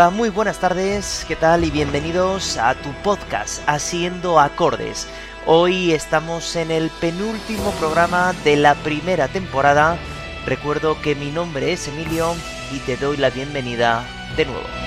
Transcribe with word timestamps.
Hola, 0.00 0.08
muy 0.08 0.30
buenas 0.30 0.58
tardes, 0.58 1.26
¿qué 1.28 1.36
tal? 1.36 1.62
Y 1.62 1.70
bienvenidos 1.70 2.56
a 2.56 2.74
tu 2.74 2.90
podcast, 3.02 3.62
Haciendo 3.66 4.40
Acordes. 4.40 5.06
Hoy 5.44 5.92
estamos 5.92 6.56
en 6.56 6.70
el 6.70 6.88
penúltimo 6.88 7.70
programa 7.72 8.32
de 8.42 8.56
la 8.56 8.76
primera 8.76 9.28
temporada. 9.28 9.98
Recuerdo 10.46 10.98
que 11.02 11.14
mi 11.14 11.30
nombre 11.30 11.72
es 11.72 11.86
Emilio 11.86 12.34
y 12.72 12.78
te 12.78 12.96
doy 12.96 13.18
la 13.18 13.28
bienvenida 13.28 14.02
de 14.38 14.46
nuevo. 14.46 14.79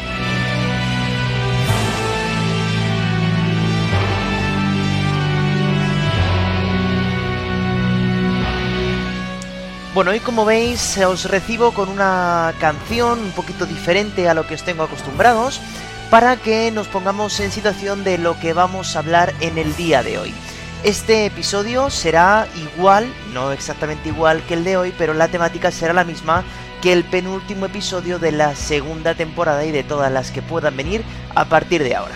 Bueno, 9.94 10.12
y 10.16 10.20
como 10.20 10.44
veis, 10.44 10.98
os 10.98 11.26
recibo 11.26 11.72
con 11.72 11.88
una 11.88 12.52
canción 12.60 13.20
un 13.20 13.32
poquito 13.32 13.68
diferente 13.68 14.28
a 14.28 14.34
lo 14.34 14.48
que 14.48 14.56
os 14.56 14.64
tengo 14.64 14.82
acostumbrados 14.82 15.62
para 16.10 16.36
que 16.36 16.72
nos 16.72 16.88
pongamos 16.88 17.40
en 17.40 17.52
situación 17.52 18.04
de 18.04 18.18
lo 18.18 18.40
que 18.40 18.54
vamos 18.54 18.96
a 18.96 19.00
hablar 19.00 19.36
en 19.40 19.60
el 19.60 19.76
día 19.76 20.02
de 20.02 20.18
hoy. 20.18 20.34
Este 20.84 21.28
episodio 21.28 21.92
será 21.92 22.48
igual, 22.76 23.06
no 23.34 23.52
exactamente 23.52 24.10
igual 24.10 24.42
que 24.48 24.56
el 24.56 24.64
de 24.64 24.78
hoy, 24.78 24.96
pero 24.98 25.14
la 25.14 25.28
temática 25.28 25.70
será 25.70 25.94
la 25.94 26.04
misma 26.04 26.44
que 26.82 26.92
el 26.92 27.04
penúltimo 27.04 27.68
episodio 27.68 28.18
de 28.18 28.32
la 28.32 28.56
segunda 28.56 29.14
temporada 29.14 29.64
y 29.64 29.72
de 29.72 29.84
todas 29.84 30.12
las 30.12 30.32
que 30.32 30.42
puedan 30.42 30.76
venir 30.76 31.04
a 31.36 31.46
partir 31.46 31.84
de 31.84 31.96
ahora. 31.96 32.16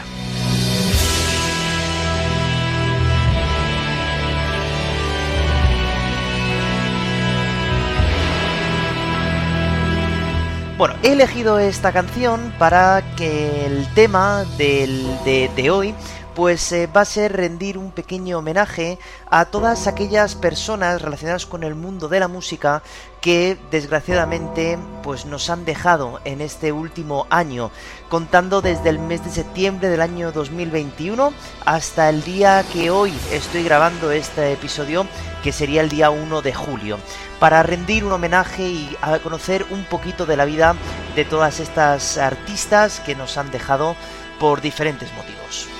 Bueno, 10.77 10.93
he 11.01 11.13
elegido 11.13 11.57
esta 11.57 11.91
canción 11.91 12.53
para 12.59 13.01
que 13.15 13.65
el 13.65 13.91
tema 13.95 14.45
del, 14.59 15.07
de, 15.25 15.69
hoy 15.71 15.95
pues 16.37 16.71
eh, 16.71 16.85
va 16.85 17.01
a 17.01 17.05
ser 17.05 17.35
rendir 17.35 17.79
un 17.79 17.89
pequeño 17.89 18.37
homenaje 18.37 18.99
a 19.31 19.45
todas 19.45 19.87
aquellas 19.87 20.35
personas 20.35 21.01
relacionadas 21.01 21.47
con 21.47 21.63
el 21.63 21.73
mundo 21.73 22.09
de 22.09 22.19
la 22.19 22.27
música 22.27 22.83
que 23.21 23.57
desgraciadamente 23.71 24.77
pues 25.01 25.25
nos 25.25 25.49
han 25.49 25.65
dejado 25.65 26.21
en 26.25 26.41
este 26.41 26.71
último 26.71 27.25
año, 27.31 27.71
contando 28.07 28.61
desde 28.61 28.89
el 28.89 28.99
mes 28.99 29.25
de 29.25 29.31
septiembre 29.31 29.89
del 29.89 29.99
año 29.99 30.31
2021 30.31 31.33
hasta 31.65 32.07
el 32.07 32.23
día 32.23 32.63
que 32.71 32.91
hoy 32.91 33.11
estoy 33.31 33.63
grabando 33.63 34.11
este 34.11 34.53
episodio, 34.53 35.07
que 35.41 35.51
sería 35.51 35.81
el 35.81 35.89
día 35.89 36.11
1 36.11 36.43
de 36.43 36.53
julio, 36.53 36.99
para 37.39 37.63
rendir 37.63 38.05
un 38.05 38.11
homenaje 38.11 38.61
y 38.61 38.95
a 39.01 39.17
conocer 39.17 39.65
un 39.71 39.85
poquito 39.85 40.27
de 40.27 40.37
la 40.37 40.45
vida 40.45 40.75
de 41.15 41.25
todas 41.25 41.59
estas 41.59 42.19
artistas 42.19 42.99
que 42.99 43.15
nos 43.15 43.39
han 43.39 43.49
dejado 43.49 43.95
por 44.39 44.61
diferentes 44.61 45.11
motivos. 45.15 45.76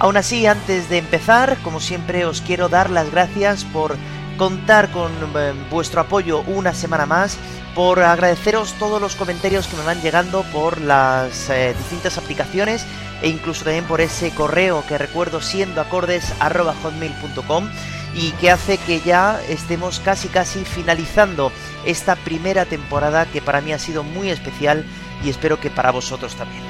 Aún 0.00 0.16
así, 0.16 0.46
antes 0.46 0.88
de 0.88 0.96
empezar, 0.96 1.58
como 1.62 1.78
siempre, 1.78 2.24
os 2.24 2.40
quiero 2.40 2.70
dar 2.70 2.88
las 2.88 3.10
gracias 3.10 3.64
por 3.64 3.98
contar 4.38 4.90
con 4.92 5.12
eh, 5.36 5.52
vuestro 5.70 6.00
apoyo 6.00 6.40
una 6.46 6.72
semana 6.72 7.04
más, 7.04 7.36
por 7.74 8.02
agradeceros 8.02 8.72
todos 8.78 8.98
los 8.98 9.14
comentarios 9.14 9.66
que 9.66 9.76
me 9.76 9.84
van 9.84 10.00
llegando 10.00 10.42
por 10.54 10.80
las 10.80 11.50
eh, 11.50 11.74
distintas 11.76 12.16
aplicaciones 12.16 12.86
e 13.20 13.28
incluso 13.28 13.64
también 13.64 13.84
por 13.84 14.00
ese 14.00 14.30
correo 14.30 14.82
que 14.88 14.96
recuerdo 14.96 15.42
siendo 15.42 15.82
acordes.hotmail.com 15.82 17.68
y 18.14 18.30
que 18.32 18.50
hace 18.50 18.78
que 18.78 19.00
ya 19.00 19.38
estemos 19.50 20.00
casi 20.00 20.28
casi 20.28 20.64
finalizando 20.64 21.52
esta 21.84 22.16
primera 22.16 22.64
temporada 22.64 23.26
que 23.26 23.42
para 23.42 23.60
mí 23.60 23.74
ha 23.74 23.78
sido 23.78 24.02
muy 24.02 24.30
especial 24.30 24.86
y 25.22 25.28
espero 25.28 25.60
que 25.60 25.68
para 25.68 25.90
vosotros 25.90 26.34
también. 26.36 26.69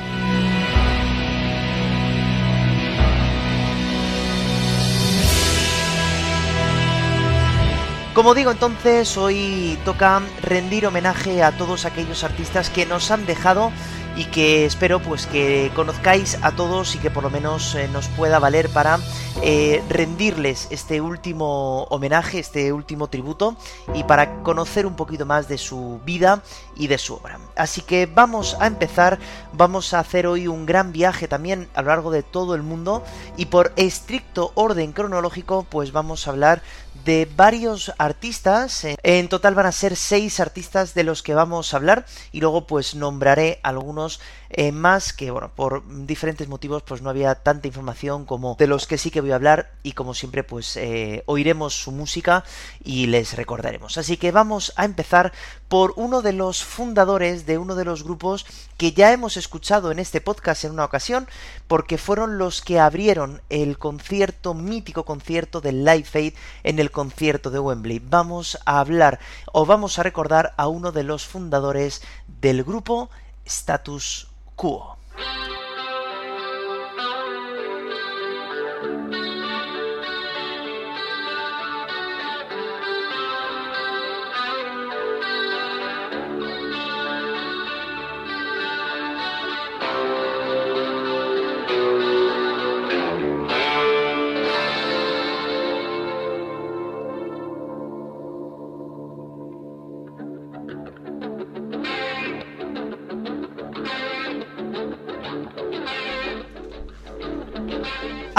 Como 8.20 8.34
digo 8.34 8.50
entonces, 8.50 9.16
hoy 9.16 9.78
toca 9.82 10.20
rendir 10.42 10.86
homenaje 10.86 11.42
a 11.42 11.52
todos 11.52 11.86
aquellos 11.86 12.22
artistas 12.22 12.68
que 12.68 12.84
nos 12.84 13.10
han 13.10 13.24
dejado 13.24 13.72
y 14.14 14.26
que 14.26 14.66
espero 14.66 15.00
pues 15.00 15.26
que 15.26 15.70
conozcáis 15.74 16.36
a 16.42 16.52
todos 16.52 16.94
y 16.94 16.98
que 16.98 17.10
por 17.10 17.22
lo 17.22 17.30
menos 17.30 17.74
eh, 17.74 17.88
nos 17.88 18.08
pueda 18.08 18.38
valer 18.38 18.68
para 18.68 18.98
eh, 19.42 19.82
rendirles 19.88 20.68
este 20.70 21.00
último 21.00 21.84
homenaje, 21.84 22.38
este 22.38 22.74
último 22.74 23.06
tributo 23.06 23.56
y 23.94 24.04
para 24.04 24.42
conocer 24.42 24.84
un 24.84 24.96
poquito 24.96 25.24
más 25.24 25.48
de 25.48 25.56
su 25.56 26.00
vida 26.04 26.42
y 26.76 26.88
de 26.88 26.98
su 26.98 27.14
obra. 27.14 27.38
Así 27.56 27.80
que 27.80 28.04
vamos 28.04 28.56
a 28.60 28.66
empezar, 28.66 29.18
vamos 29.54 29.94
a 29.94 30.00
hacer 30.00 30.26
hoy 30.26 30.46
un 30.46 30.66
gran 30.66 30.92
viaje 30.92 31.26
también 31.26 31.68
a 31.74 31.80
lo 31.80 31.88
largo 31.88 32.10
de 32.10 32.22
todo 32.22 32.54
el 32.54 32.62
mundo 32.62 33.02
y 33.38 33.46
por 33.46 33.72
estricto 33.76 34.52
orden 34.54 34.92
cronológico 34.92 35.64
pues 35.70 35.92
vamos 35.92 36.26
a 36.26 36.30
hablar 36.30 36.62
de 37.04 37.28
varios 37.36 37.92
artistas. 37.98 38.86
En 39.02 39.28
total 39.28 39.54
van 39.54 39.66
a 39.66 39.72
ser 39.72 39.96
seis 39.96 40.40
artistas 40.40 40.94
de 40.94 41.04
los 41.04 41.22
que 41.22 41.34
vamos 41.34 41.72
a 41.72 41.76
hablar 41.76 42.06
y 42.32 42.40
luego 42.40 42.66
pues 42.66 42.94
nombraré 42.94 43.60
algunos 43.62 44.20
eh, 44.50 44.72
más 44.72 45.12
que 45.12 45.30
bueno 45.30 45.52
por 45.54 45.82
diferentes 46.06 46.48
motivos 46.48 46.82
pues 46.82 47.02
no 47.02 47.10
había 47.10 47.36
tanta 47.36 47.68
información 47.68 48.24
como 48.24 48.56
de 48.58 48.66
los 48.66 48.86
que 48.86 48.98
sí 48.98 49.10
que 49.10 49.20
voy 49.20 49.32
a 49.32 49.36
hablar 49.36 49.72
y 49.82 49.92
como 49.92 50.12
siempre 50.12 50.44
pues 50.44 50.76
eh, 50.76 51.22
oiremos 51.26 51.74
su 51.74 51.92
música 51.92 52.44
y 52.82 53.06
les 53.06 53.36
recordaremos. 53.36 53.98
Así 53.98 54.16
que 54.16 54.32
vamos 54.32 54.72
a 54.76 54.84
empezar 54.84 55.32
por 55.68 55.94
uno 55.96 56.22
de 56.22 56.32
los 56.32 56.64
fundadores 56.64 57.46
de 57.46 57.58
uno 57.58 57.74
de 57.76 57.84
los 57.84 58.02
grupos 58.02 58.46
que 58.76 58.92
ya 58.92 59.12
hemos 59.12 59.36
escuchado 59.36 59.92
en 59.92 59.98
este 59.98 60.20
podcast 60.20 60.64
en 60.64 60.72
una 60.72 60.84
ocasión, 60.84 61.28
porque 61.68 61.98
fueron 61.98 62.38
los 62.38 62.60
que 62.60 62.80
abrieron 62.80 63.42
el 63.50 63.78
concierto, 63.78 64.54
mítico 64.54 65.04
concierto 65.04 65.60
del 65.60 65.84
Live 65.84 66.08
Aid 66.14 66.34
en 66.64 66.78
el 66.78 66.90
concierto 66.90 67.50
de 67.50 67.60
Wembley. 67.60 68.00
Vamos 68.00 68.58
a 68.64 68.80
hablar 68.80 69.20
o 69.52 69.66
vamos 69.66 69.98
a 69.98 70.02
recordar 70.02 70.54
a 70.56 70.66
uno 70.66 70.92
de 70.92 71.04
los 71.04 71.26
fundadores 71.26 72.02
del 72.40 72.64
grupo 72.64 73.10
Status 73.44 74.29
Quo. 74.60 74.99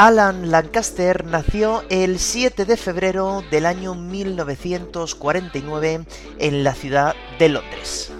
Alan 0.03 0.49
Lancaster 0.49 1.25
nació 1.25 1.83
el 1.91 2.17
7 2.17 2.65
de 2.65 2.75
febrero 2.75 3.43
del 3.51 3.67
año 3.67 3.93
1949 3.93 6.05
en 6.39 6.63
la 6.63 6.73
ciudad 6.73 7.13
de 7.37 7.49
Londres. 7.49 8.11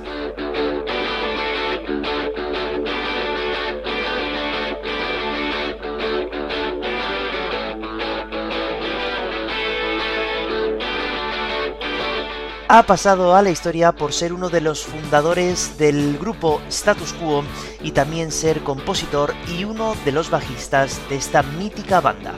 Ha 12.74 12.84
pasado 12.84 13.36
a 13.36 13.42
la 13.42 13.50
historia 13.50 13.92
por 13.92 14.14
ser 14.14 14.32
uno 14.32 14.48
de 14.48 14.62
los 14.62 14.86
fundadores 14.86 15.78
del 15.78 16.18
grupo 16.18 16.62
Status 16.70 17.12
Quo 17.12 17.44
y 17.82 17.92
también 17.92 18.32
ser 18.32 18.64
compositor 18.64 19.34
y 19.46 19.66
uno 19.66 19.94
de 20.06 20.14
los 20.14 20.30
bajistas 20.30 20.98
de 21.10 21.18
esta 21.18 21.44
mítica 21.44 22.00
banda. 22.00 22.34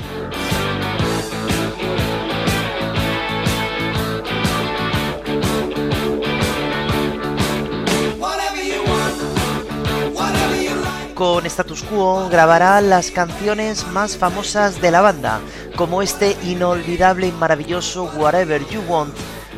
con 11.14 11.46
Status 11.46 11.84
Quo 11.84 12.28
grabará 12.28 12.82
las 12.82 13.12
canciones 13.12 13.88
más 13.88 14.18
famosas 14.18 14.82
de 14.82 14.90
la 14.90 15.00
banda, 15.00 15.40
como 15.76 16.02
este 16.02 16.36
inolvidable 16.44 17.28
y 17.28 17.32
maravilloso 17.32 18.12
Whatever 18.18 18.68
You 18.68 18.82
Want, 18.90 19.14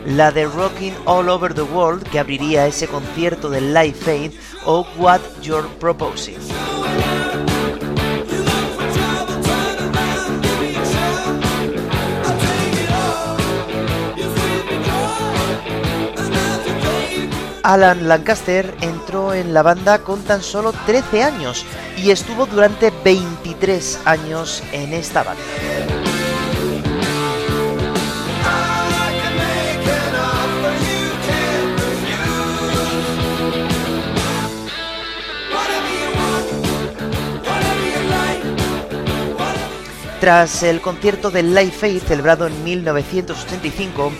la 0.05 0.31
de 0.31 0.45
Rocking 0.45 0.93
All 1.05 1.29
Over 1.29 1.53
the 1.53 1.63
World 1.63 2.03
que 2.09 2.19
abriría 2.19 2.67
ese 2.67 2.87
concierto 2.87 3.49
del 3.49 3.73
Live 3.73 3.93
Faith 3.93 4.33
o 4.65 4.85
What 4.97 5.21
You're 5.41 5.67
Proposing. 5.79 6.37
Alan 17.63 18.07
Lancaster 18.07 18.75
entró 18.81 19.33
en 19.33 19.51
la 19.55 19.63
banda 19.63 20.03
con 20.03 20.21
tan 20.21 20.43
solo 20.43 20.71
13 20.85 21.23
años 21.23 21.65
y 21.97 22.11
estuvo 22.11 22.45
durante 22.45 22.93
23 23.03 24.01
años 24.05 24.61
en 24.71 24.93
esta 24.93 25.23
banda. 25.23 25.41
Tras 40.19 40.63
el 40.63 40.81
concierto 40.81 41.29
del 41.29 41.53
Live 41.53 41.75
Aid 41.81 42.01
celebrado 42.01 42.47
en 42.47 42.63
1985, 42.63 44.11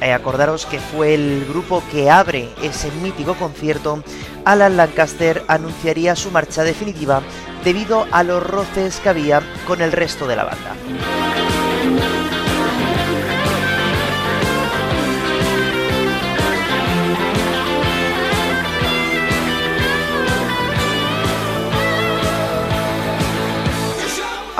eh, 0.00 0.12
acordaros 0.12 0.64
que 0.64 0.78
fue 0.78 1.14
el 1.14 1.44
grupo 1.48 1.82
que 1.90 2.08
abre 2.08 2.48
ese 2.62 2.90
mítico 3.02 3.34
concierto, 3.34 4.02
Alan 4.44 4.76
Lancaster 4.76 5.42
anunciaría 5.48 6.16
su 6.16 6.30
marcha 6.30 6.62
definitiva 6.62 7.22
debido 7.64 8.06
a 8.10 8.22
los 8.22 8.42
roces 8.42 9.00
que 9.00 9.08
había 9.08 9.42
con 9.66 9.82
el 9.82 9.92
resto 9.92 10.26
de 10.26 10.36
la 10.36 10.44
banda. 10.44 10.76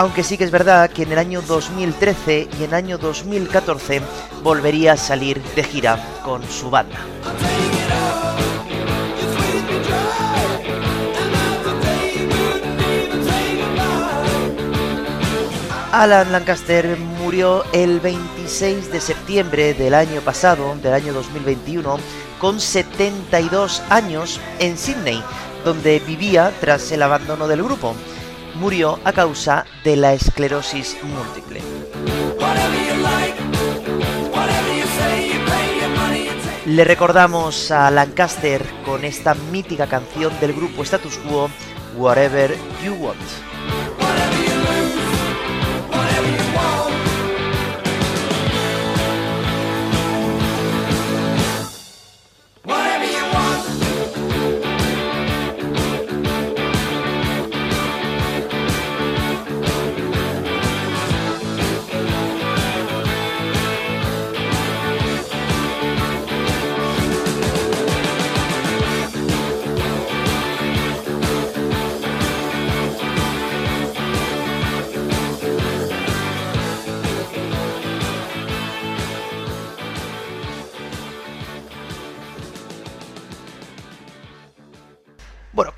Aunque 0.01 0.25
sí 0.25 0.39
que 0.39 0.45
es 0.45 0.51
verdad 0.51 0.89
que 0.89 1.03
en 1.03 1.13
el 1.13 1.19
año 1.19 1.43
2013 1.43 2.49
y 2.59 2.65
en 2.65 2.71
el 2.71 2.75
año 2.75 2.97
2014 2.97 4.01
volvería 4.43 4.95
a 4.95 4.97
salir 4.97 5.43
de 5.55 5.63
gira 5.63 6.03
con 6.25 6.43
su 6.43 6.71
banda. 6.71 6.97
Alan 15.93 16.33
Lancaster 16.33 16.97
murió 16.97 17.63
el 17.75 18.01
26 18.01 18.91
de 18.91 19.01
septiembre 19.03 19.75
del 19.75 19.93
año 19.93 20.23
pasado, 20.23 20.77
del 20.83 20.95
año 20.95 21.13
2021, 21.13 21.99
con 22.39 22.59
72 22.59 23.83
años 23.91 24.41
en 24.61 24.79
Sydney, 24.79 25.23
donde 25.63 25.99
vivía 25.99 26.55
tras 26.59 26.91
el 26.91 27.03
abandono 27.03 27.47
del 27.47 27.63
grupo 27.63 27.95
murió 28.55 28.99
a 29.05 29.13
causa 29.13 29.65
de 29.85 29.97
la 29.97 30.13
esclerosis 30.13 30.97
múltiple. 31.03 31.61
Le 36.67 36.85
recordamos 36.85 37.71
a 37.71 37.91
Lancaster 37.91 38.65
con 38.85 39.05
esta 39.05 39.35
mítica 39.35 39.87
canción 39.87 40.33
del 40.41 40.53
grupo 40.53 40.83
Status 40.83 41.19
Quo, 41.19 41.51
Whatever 41.97 42.57
You 42.85 42.95
Want. 42.95 43.50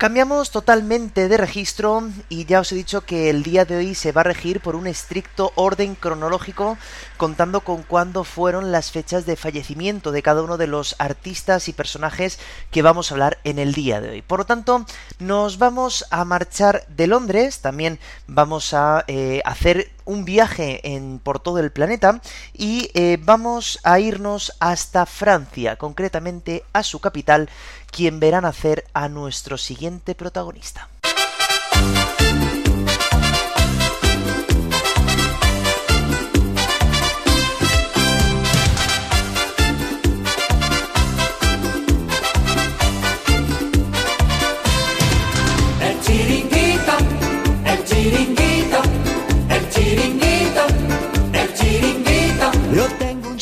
Cambiamos 0.03 0.51
totalmente 0.51 1.29
de 1.29 1.37
registro 1.37 2.09
y 2.27 2.43
ya 2.43 2.59
os 2.59 2.73
he 2.73 2.75
dicho 2.75 3.05
que 3.05 3.29
el 3.29 3.41
día 3.41 3.63
de 3.63 3.77
hoy 3.77 3.95
se 3.95 4.11
va 4.11 4.19
a 4.19 4.25
regir 4.25 4.59
por 4.59 4.75
un 4.75 4.85
estricto 4.85 5.53
orden 5.55 5.95
cronológico 5.95 6.77
contando 7.15 7.61
con 7.61 7.83
cuándo 7.83 8.25
fueron 8.25 8.73
las 8.73 8.91
fechas 8.91 9.25
de 9.25 9.37
fallecimiento 9.37 10.11
de 10.11 10.21
cada 10.21 10.43
uno 10.43 10.57
de 10.57 10.67
los 10.67 10.97
artistas 10.99 11.69
y 11.69 11.71
personajes 11.71 12.37
que 12.69 12.81
vamos 12.81 13.09
a 13.09 13.13
hablar 13.13 13.37
en 13.45 13.59
el 13.59 13.73
día 13.73 14.01
de 14.01 14.09
hoy. 14.09 14.21
Por 14.21 14.39
lo 14.39 14.45
tanto, 14.45 14.85
nos 15.19 15.57
vamos 15.57 16.03
a 16.09 16.25
marchar 16.25 16.85
de 16.89 17.07
Londres, 17.07 17.61
también 17.61 17.97
vamos 18.27 18.73
a 18.73 19.05
eh, 19.07 19.41
hacer 19.45 19.89
un 20.03 20.25
viaje 20.25 20.81
en, 20.95 21.19
por 21.19 21.39
todo 21.39 21.59
el 21.59 21.71
planeta 21.71 22.19
y 22.51 22.91
eh, 22.93 23.17
vamos 23.21 23.79
a 23.83 24.01
irnos 24.01 24.53
hasta 24.59 25.05
Francia, 25.05 25.77
concretamente 25.77 26.65
a 26.73 26.83
su 26.83 26.99
capital, 26.99 27.49
quien 27.93 28.19
verá 28.19 28.41
nacer 28.41 28.85
a 28.93 29.07
nuestro 29.07 29.57
siguiente 29.57 30.15
protagonista. 30.15 30.89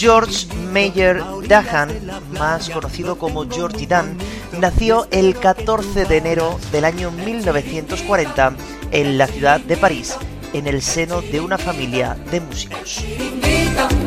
George 0.01 0.47
Meyer 0.71 1.21
Dahan, 1.47 1.89
más 2.31 2.71
conocido 2.71 3.19
como 3.19 3.47
George 3.47 3.85
Dan, 3.85 4.17
nació 4.61 5.07
el 5.09 5.35
14 5.35 6.05
de 6.05 6.17
enero 6.17 6.59
del 6.71 6.85
año 6.85 7.09
1940 7.09 8.53
en 8.91 9.17
la 9.17 9.25
ciudad 9.25 9.59
de 9.59 9.75
París, 9.75 10.15
en 10.53 10.67
el 10.67 10.83
seno 10.83 11.21
de 11.21 11.39
una 11.39 11.57
familia 11.57 12.15
de 12.29 12.41
músicos. 12.41 13.03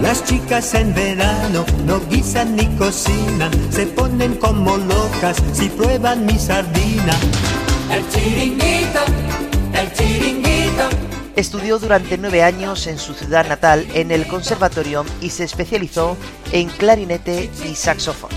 Las 0.01 0.25
chicas 0.25 0.75
en 0.75 0.95
verano 0.95 1.67
no 1.85 2.01
guisan 2.09 2.55
ni 2.55 2.67
cocinan, 2.77 3.51
se 3.73 3.87
ponen 3.87 4.37
como 4.37 4.77
locas 4.77 5.43
si 5.53 5.69
prueban 5.71 6.25
mi 6.25 6.39
sardina. 6.39 7.17
El 7.91 8.09
chiringuito, 8.11 9.01
el 9.75 9.93
chiringuito. 9.93 10.89
Estudió 11.35 11.81
durante 11.81 12.17
nueve 12.17 12.45
años 12.45 12.87
en 12.87 12.99
su 12.99 13.13
ciudad 13.15 13.49
natal 13.49 13.89
en 13.93 14.13
el 14.13 14.29
conservatorio 14.29 15.05
y 15.21 15.31
se 15.31 15.43
especializó 15.43 16.17
en 16.53 16.69
clarinete 16.69 17.51
y 17.69 17.75
saxofón. 17.75 18.31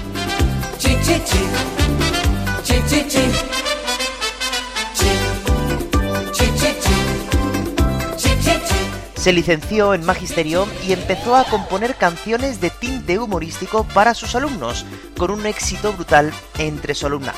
Se 9.15 9.33
licenció 9.33 9.93
en 9.93 10.05
magisterio 10.05 10.65
y 10.87 10.93
empezó 10.93 11.35
a 11.35 11.43
componer 11.43 11.95
canciones 11.95 12.61
de 12.61 12.69
tinte 12.69 13.19
humorístico 13.19 13.83
para 13.83 14.13
sus 14.13 14.35
alumnos, 14.35 14.85
con 15.17 15.31
un 15.31 15.45
éxito 15.45 15.91
brutal 15.91 16.31
entre 16.57 16.95
su 16.95 17.07
alumnado. 17.07 17.37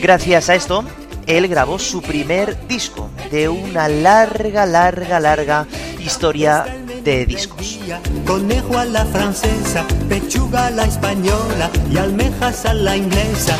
Gracias 0.00 0.48
a 0.48 0.54
esto, 0.54 0.84
él 1.26 1.48
grabó 1.48 1.78
su 1.78 2.02
primer 2.02 2.66
disco 2.66 3.10
de 3.30 3.48
una 3.48 3.88
larga, 3.88 4.66
larga, 4.66 5.20
larga 5.20 5.66
historia 5.98 6.64
de 7.04 7.26
discos. 7.26 7.78
Conejo 8.26 8.78
a 8.78 8.84
la 8.84 9.04
francesa, 9.06 9.86
pechuga 10.08 10.66
a 10.66 10.70
la 10.70 10.84
española 10.84 11.70
y 11.90 11.96
almejas 11.96 12.66
a 12.66 12.74
la 12.74 12.96
inglesa. 12.96 13.56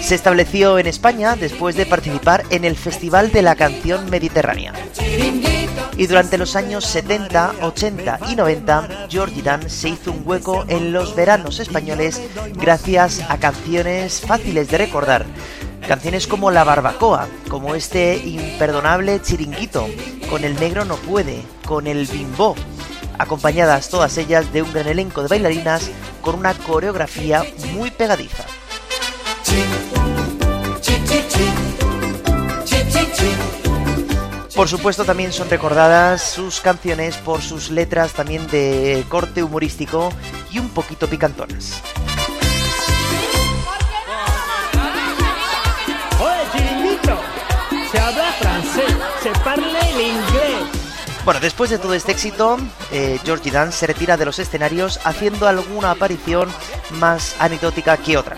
Se 0.00 0.14
estableció 0.14 0.78
en 0.78 0.86
España 0.86 1.36
después 1.36 1.76
de 1.76 1.86
participar 1.86 2.44
en 2.50 2.64
el 2.64 2.76
Festival 2.76 3.30
de 3.32 3.42
la 3.42 3.54
Canción 3.54 4.10
Mediterránea. 4.10 4.72
Y 5.96 6.06
durante 6.08 6.38
los 6.38 6.56
años 6.56 6.84
70, 6.84 7.54
80 7.62 8.18
y 8.30 8.36
90, 8.36 9.06
Georgie 9.08 9.42
Dan 9.42 9.70
se 9.70 9.90
hizo 9.90 10.10
un 10.10 10.22
hueco 10.24 10.64
en 10.66 10.92
los 10.92 11.14
veranos 11.14 11.60
españoles 11.60 12.20
gracias 12.54 13.22
a 13.28 13.38
canciones 13.38 14.20
fáciles 14.20 14.68
de 14.70 14.78
recordar. 14.78 15.24
Canciones 15.88 16.26
como 16.26 16.50
La 16.50 16.64
Barbacoa, 16.64 17.28
como 17.48 17.74
este 17.74 18.16
imperdonable 18.16 19.20
chiringuito, 19.20 19.86
con 20.30 20.42
El 20.42 20.58
Negro 20.58 20.86
No 20.86 20.96
Puede, 20.96 21.42
con 21.66 21.86
El 21.86 22.06
Bimbo, 22.06 22.54
acompañadas 23.18 23.90
todas 23.90 24.16
ellas 24.16 24.50
de 24.52 24.62
un 24.62 24.72
gran 24.72 24.88
elenco 24.88 25.22
de 25.22 25.28
bailarinas 25.28 25.90
con 26.22 26.36
una 26.36 26.54
coreografía 26.54 27.44
muy 27.74 27.90
pegadiza. 27.90 28.44
Por 34.54 34.68
supuesto 34.68 35.04
también 35.04 35.32
son 35.32 35.50
recordadas 35.50 36.22
sus 36.22 36.60
canciones 36.60 37.16
por 37.18 37.42
sus 37.42 37.70
letras 37.70 38.12
también 38.12 38.46
de 38.46 39.04
corte 39.08 39.42
humorístico 39.42 40.10
y 40.50 40.60
un 40.60 40.70
poquito 40.70 41.08
picantonas. 41.08 41.82
Francés, 49.44 49.64
se 49.64 49.78
parla 49.78 49.90
el 49.90 50.00
inglés. 50.00 50.84
Bueno, 51.24 51.40
después 51.40 51.70
de 51.70 51.78
todo 51.78 51.94
este 51.94 52.12
éxito, 52.12 52.58
eh, 52.92 53.18
Georgie 53.24 53.50
Dan 53.50 53.72
se 53.72 53.86
retira 53.86 54.18
de 54.18 54.26
los 54.26 54.38
escenarios 54.38 55.00
haciendo 55.04 55.48
alguna 55.48 55.92
aparición 55.92 56.50
más 56.98 57.34
anecdótica 57.38 57.96
que 57.96 58.18
otra. 58.18 58.36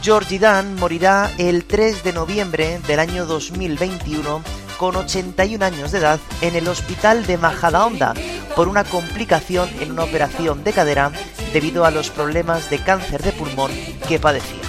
Georgie 0.00 0.38
Dan 0.38 0.76
morirá 0.76 1.32
el 1.38 1.64
3 1.64 2.04
de 2.04 2.12
noviembre 2.12 2.80
del 2.86 3.00
año 3.00 3.26
2021 3.26 4.42
con 4.78 4.94
81 4.94 5.64
años 5.64 5.90
de 5.90 5.98
edad 5.98 6.20
en 6.40 6.54
el 6.54 6.68
hospital 6.68 7.26
de 7.26 7.36
Majadahonda 7.36 8.14
por 8.54 8.68
una 8.68 8.84
complicación 8.84 9.68
en 9.80 9.90
una 9.90 10.04
operación 10.04 10.62
de 10.62 10.72
cadera 10.72 11.10
debido 11.52 11.84
a 11.84 11.90
los 11.90 12.10
problemas 12.10 12.70
de 12.70 12.78
cáncer 12.78 13.22
de 13.22 13.32
pulmón 13.32 13.70
que 14.08 14.18
padecía. 14.18 14.62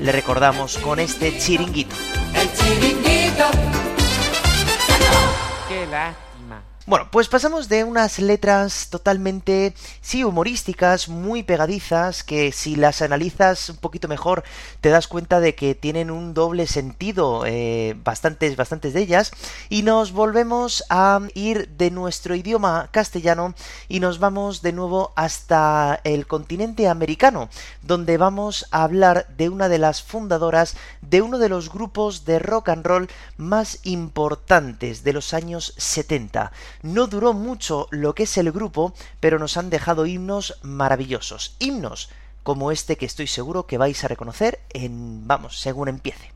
Le 0.00 0.12
recordamos 0.12 0.78
con 0.78 0.98
este 0.98 1.38
chiringuito. 1.38 1.94
El 2.34 2.52
chiringuito. 2.52 3.44
Qué 5.68 5.86
bueno, 6.86 7.08
pues 7.10 7.28
pasamos 7.28 7.68
de 7.68 7.84
unas 7.84 8.18
letras 8.18 8.88
totalmente, 8.88 9.74
sí, 10.00 10.24
humorísticas, 10.24 11.08
muy 11.08 11.42
pegadizas, 11.42 12.24
que 12.24 12.52
si 12.52 12.74
las 12.74 13.02
analizas 13.02 13.68
un 13.68 13.76
poquito 13.76 14.08
mejor 14.08 14.44
te 14.80 14.88
das 14.88 15.06
cuenta 15.06 15.40
de 15.40 15.54
que 15.54 15.74
tienen 15.74 16.10
un 16.10 16.32
doble 16.32 16.66
sentido, 16.66 17.44
eh, 17.46 17.96
bastantes, 18.02 18.56
bastantes 18.56 18.94
de 18.94 19.02
ellas, 19.02 19.30
y 19.68 19.82
nos 19.82 20.12
volvemos 20.12 20.82
a 20.88 21.20
ir 21.34 21.68
de 21.68 21.90
nuestro 21.90 22.34
idioma 22.34 22.88
castellano 22.90 23.54
y 23.88 24.00
nos 24.00 24.18
vamos 24.18 24.62
de 24.62 24.72
nuevo 24.72 25.12
hasta 25.16 26.00
el 26.02 26.26
continente 26.26 26.88
americano, 26.88 27.50
donde 27.82 28.16
vamos 28.16 28.66
a 28.70 28.84
hablar 28.84 29.26
de 29.36 29.50
una 29.50 29.68
de 29.68 29.78
las 29.78 30.02
fundadoras 30.02 30.76
de 31.02 31.20
uno 31.20 31.38
de 31.38 31.50
los 31.50 31.70
grupos 31.70 32.24
de 32.24 32.38
rock 32.38 32.70
and 32.70 32.86
roll 32.86 33.08
más 33.36 33.80
importantes 33.84 35.04
de 35.04 35.12
los 35.12 35.34
años 35.34 35.74
70. 35.76 36.52
No 36.82 37.06
duró 37.06 37.32
mucho 37.32 37.88
lo 37.90 38.14
que 38.14 38.22
es 38.22 38.38
el 38.38 38.52
grupo, 38.52 38.94
pero 39.20 39.38
nos 39.38 39.56
han 39.56 39.70
dejado 39.70 40.06
himnos 40.06 40.58
maravillosos. 40.62 41.56
Himnos 41.58 42.08
como 42.42 42.72
este 42.72 42.96
que 42.96 43.06
estoy 43.06 43.26
seguro 43.26 43.66
que 43.66 43.78
vais 43.78 44.02
a 44.02 44.08
reconocer 44.08 44.60
en, 44.70 45.26
vamos, 45.26 45.60
según 45.60 45.88
empiece. 45.88 46.32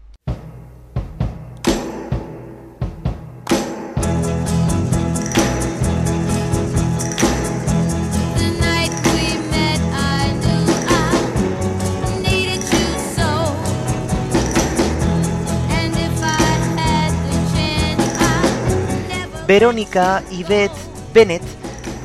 Verónica 19.46 20.22
Yvette 20.30 20.72
Bennett, 21.12 21.42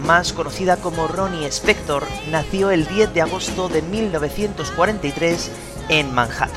más 0.06 0.34
conocida 0.34 0.76
como 0.76 1.08
Ronnie 1.08 1.48
Spector, 1.48 2.04
nació 2.30 2.70
el 2.70 2.86
10 2.86 3.14
de 3.14 3.22
agosto 3.22 3.70
de 3.70 3.82
1943 3.82 5.50
en 5.88 6.14
Manhattan. 6.14 6.50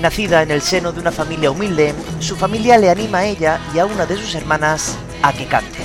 Nacida 0.00 0.42
en 0.42 0.52
el 0.52 0.62
seno 0.62 0.92
de 0.92 1.00
una 1.00 1.12
familia 1.12 1.50
humilde, 1.50 1.94
su 2.20 2.36
familia 2.36 2.78
le 2.78 2.88
anima 2.88 3.18
a 3.18 3.26
ella 3.26 3.60
y 3.74 3.80
a 3.80 3.86
una 3.86 4.06
de 4.06 4.16
sus 4.16 4.34
hermanas 4.36 4.96
a 5.22 5.32
que 5.32 5.46
cante. 5.46 5.81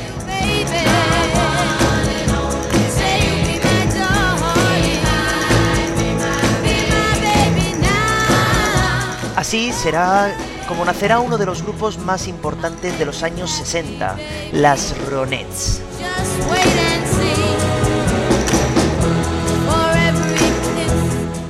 Así 9.47 9.71
será 9.71 10.35
como 10.67 10.83
nacerá 10.83 11.21
uno 11.21 11.37
de 11.37 11.45
los 11.45 11.63
grupos 11.63 11.97
más 11.99 12.27
importantes 12.27 12.99
de 12.99 13.05
los 13.05 13.23
años 13.23 13.49
60, 13.49 14.17
las 14.51 14.93
Ronettes. 15.07 15.81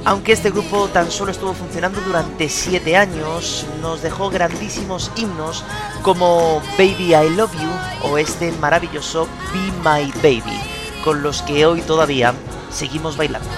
Aunque 0.05 0.33
este 0.33 0.51
grupo 0.51 0.87
tan 0.89 1.09
solo 1.09 1.31
estuvo 1.31 1.55
funcionando 1.55 1.99
durante 2.01 2.49
7 2.49 2.95
años, 2.95 3.65
nos 3.81 4.03
dejó 4.03 4.29
grandísimos 4.29 5.11
himnos 5.15 5.63
como 6.03 6.61
Baby 6.77 7.15
I 7.15 7.35
Love 7.35 7.53
You 7.59 8.11
o 8.11 8.19
este 8.19 8.51
maravilloso 8.51 9.27
Be 9.51 9.71
My 9.79 10.11
Baby, 10.17 10.61
con 11.03 11.23
los 11.23 11.41
que 11.41 11.65
hoy 11.65 11.81
todavía 11.81 12.35
seguimos 12.69 13.17
bailando. 13.17 13.49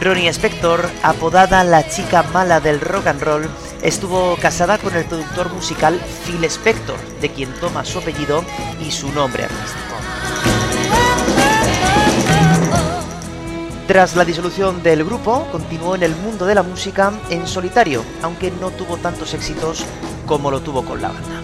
Ronnie 0.00 0.32
Spector, 0.32 0.88
apodada 1.02 1.62
la 1.62 1.86
chica 1.86 2.22
mala 2.22 2.58
del 2.58 2.80
rock 2.80 3.08
and 3.08 3.22
roll, 3.22 3.46
estuvo 3.82 4.34
casada 4.36 4.78
con 4.78 4.96
el 4.96 5.04
productor 5.04 5.52
musical 5.52 6.00
Phil 6.24 6.42
Spector, 6.44 6.96
de 7.20 7.28
quien 7.30 7.52
toma 7.60 7.84
su 7.84 7.98
apellido 7.98 8.42
y 8.80 8.90
su 8.90 9.12
nombre 9.12 9.44
artístico. 9.44 9.94
Tras 13.86 14.16
la 14.16 14.24
disolución 14.24 14.82
del 14.82 15.04
grupo, 15.04 15.46
continuó 15.52 15.94
en 15.96 16.04
el 16.04 16.16
mundo 16.16 16.46
de 16.46 16.54
la 16.54 16.62
música 16.62 17.12
en 17.28 17.46
solitario, 17.46 18.02
aunque 18.22 18.50
no 18.52 18.70
tuvo 18.70 18.96
tantos 18.96 19.34
éxitos 19.34 19.84
como 20.24 20.50
lo 20.50 20.60
tuvo 20.60 20.82
con 20.82 21.02
la 21.02 21.08
banda. 21.08 21.39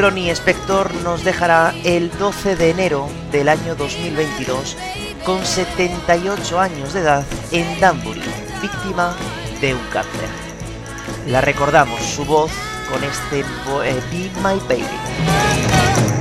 Ronnie 0.00 0.30
Spector 0.30 0.94
nos 1.02 1.24
dejará 1.24 1.74
el 1.84 2.10
12 2.18 2.56
de 2.56 2.70
enero 2.70 3.06
del 3.30 3.50
año 3.50 3.74
2022 3.74 4.74
con 5.26 5.44
78 5.44 6.58
años 6.58 6.94
de 6.94 7.00
edad 7.00 7.26
en 7.52 7.78
Danbury, 7.80 8.22
víctima 8.62 9.14
de 9.60 9.74
un 9.74 9.86
cáncer. 9.92 10.28
La 11.26 11.42
recordamos 11.42 12.00
su 12.00 12.24
voz 12.24 12.50
con 12.90 13.04
este 13.04 13.40
eh, 13.40 14.00
Be 14.10 14.30
My 14.40 14.58
Baby. 14.68 16.19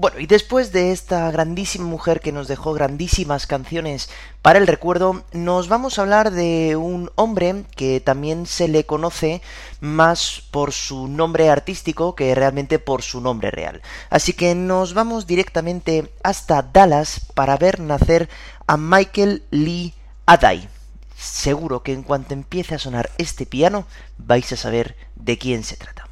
Bueno, 0.00 0.20
y 0.20 0.26
después 0.26 0.70
de 0.70 0.92
esta 0.92 1.28
grandísima 1.32 1.84
mujer 1.84 2.20
que 2.20 2.30
nos 2.30 2.46
dejó 2.46 2.72
grandísimas 2.72 3.48
canciones 3.48 4.08
para 4.42 4.60
el 4.60 4.68
recuerdo, 4.68 5.24
nos 5.32 5.66
vamos 5.66 5.98
a 5.98 6.02
hablar 6.02 6.30
de 6.30 6.76
un 6.76 7.10
hombre 7.16 7.64
que 7.74 7.98
también 7.98 8.46
se 8.46 8.68
le 8.68 8.86
conoce 8.86 9.42
más 9.80 10.44
por 10.52 10.70
su 10.70 11.08
nombre 11.08 11.50
artístico 11.50 12.14
que 12.14 12.32
realmente 12.36 12.78
por 12.78 13.02
su 13.02 13.20
nombre 13.20 13.50
real. 13.50 13.82
Así 14.08 14.34
que 14.34 14.54
nos 14.54 14.94
vamos 14.94 15.26
directamente 15.26 16.12
hasta 16.22 16.62
Dallas 16.62 17.26
para 17.34 17.56
ver 17.56 17.80
nacer 17.80 18.28
a 18.68 18.76
Michael 18.76 19.42
Lee 19.50 19.94
Adai. 20.26 20.68
Seguro 21.16 21.82
que 21.82 21.92
en 21.92 22.04
cuanto 22.04 22.34
empiece 22.34 22.76
a 22.76 22.78
sonar 22.78 23.10
este 23.18 23.46
piano 23.46 23.84
vais 24.16 24.52
a 24.52 24.56
saber 24.56 24.94
de 25.16 25.38
quién 25.38 25.64
se 25.64 25.76
trata. 25.76 26.07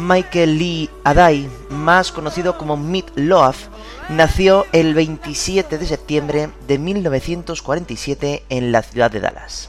Michael 0.00 0.58
Lee 0.58 0.90
Adai, 1.04 1.48
más 1.68 2.10
conocido 2.10 2.56
como 2.56 2.76
Meat 2.76 3.10
Loaf, 3.16 3.66
nació 4.08 4.66
el 4.72 4.94
27 4.94 5.76
de 5.76 5.86
septiembre 5.86 6.50
de 6.66 6.78
1947 6.78 8.44
en 8.48 8.72
la 8.72 8.82
ciudad 8.82 9.10
de 9.10 9.20
Dallas. 9.20 9.68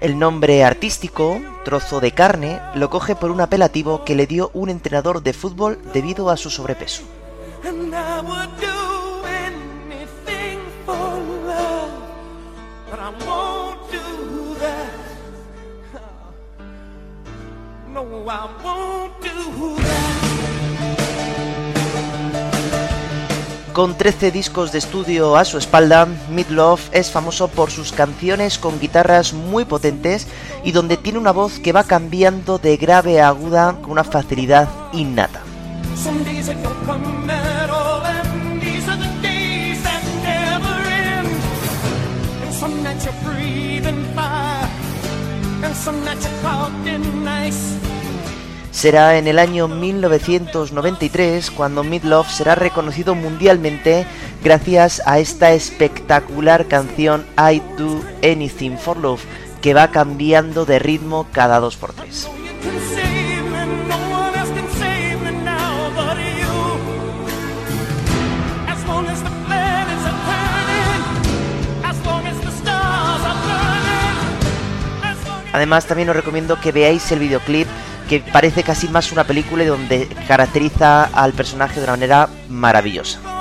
El 0.00 0.18
nombre 0.18 0.64
artístico, 0.64 1.40
trozo 1.64 2.00
de 2.00 2.10
carne, 2.10 2.60
lo 2.74 2.90
coge 2.90 3.14
por 3.14 3.30
un 3.30 3.40
apelativo 3.40 4.04
que 4.04 4.16
le 4.16 4.26
dio 4.26 4.50
un 4.52 4.68
entrenador 4.68 5.22
de 5.22 5.32
fútbol 5.32 5.78
debido 5.94 6.28
a 6.28 6.36
su 6.36 6.50
sobrepeso. 6.50 7.04
Con 23.72 23.96
13 23.96 24.30
discos 24.30 24.70
de 24.70 24.78
estudio 24.78 25.36
a 25.36 25.46
su 25.46 25.56
espalda, 25.56 26.06
Midlove 26.28 26.82
es 26.92 27.10
famoso 27.10 27.48
por 27.48 27.70
sus 27.70 27.92
canciones 27.92 28.58
con 28.58 28.78
guitarras 28.78 29.32
muy 29.32 29.64
potentes 29.64 30.26
y 30.62 30.72
donde 30.72 30.98
tiene 30.98 31.18
una 31.18 31.32
voz 31.32 31.58
que 31.58 31.72
va 31.72 31.84
cambiando 31.84 32.58
de 32.58 32.76
grave 32.76 33.22
a 33.22 33.28
aguda 33.28 33.78
con 33.80 33.92
una 33.92 34.04
facilidad 34.04 34.68
innata. 34.92 35.40
Será 48.82 49.16
en 49.16 49.28
el 49.28 49.38
año 49.38 49.68
1993 49.68 51.52
cuando 51.52 51.84
Midlove 51.84 52.28
será 52.28 52.56
reconocido 52.56 53.14
mundialmente 53.14 54.06
gracias 54.42 55.00
a 55.06 55.20
esta 55.20 55.52
espectacular 55.52 56.66
canción 56.66 57.24
I 57.38 57.62
Do 57.78 58.02
Anything 58.24 58.76
for 58.76 58.96
Love 58.96 59.22
que 59.60 59.72
va 59.72 59.92
cambiando 59.92 60.64
de 60.64 60.80
ritmo 60.80 61.28
cada 61.30 61.60
2x3. 61.60 62.26
Además 75.52 75.86
también 75.86 76.08
os 76.08 76.16
recomiendo 76.16 76.60
que 76.60 76.72
veáis 76.72 77.12
el 77.12 77.20
videoclip 77.20 77.68
que 78.12 78.20
parece 78.30 78.62
casi 78.62 78.88
más 78.88 79.10
una 79.10 79.24
película 79.24 79.64
donde 79.64 80.06
caracteriza 80.28 81.04
al 81.04 81.32
personaje 81.32 81.76
de 81.80 81.84
una 81.84 81.92
manera 81.92 82.28
maravillosa. 82.50 83.31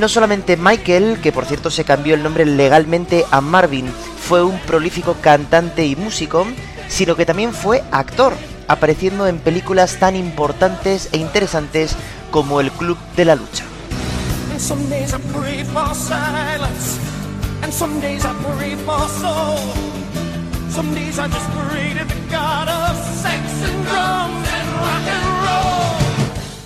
No 0.00 0.08
solamente 0.08 0.56
Michael, 0.56 1.20
que 1.22 1.30
por 1.30 1.44
cierto 1.44 1.70
se 1.70 1.84
cambió 1.84 2.14
el 2.14 2.22
nombre 2.22 2.46
legalmente 2.46 3.26
a 3.30 3.42
Marvin, 3.42 3.86
fue 4.18 4.42
un 4.42 4.58
prolífico 4.60 5.14
cantante 5.20 5.86
y 5.86 5.94
músico, 5.94 6.46
sino 6.88 7.16
que 7.16 7.26
también 7.26 7.52
fue 7.52 7.84
actor, 7.92 8.32
apareciendo 8.66 9.26
en 9.26 9.38
películas 9.38 9.98
tan 9.98 10.16
importantes 10.16 11.10
e 11.12 11.18
interesantes 11.18 11.94
como 12.30 12.60
El 12.60 12.72
Club 12.72 12.96
de 13.14 13.24
la 13.26 13.34
Lucha. 13.34 13.64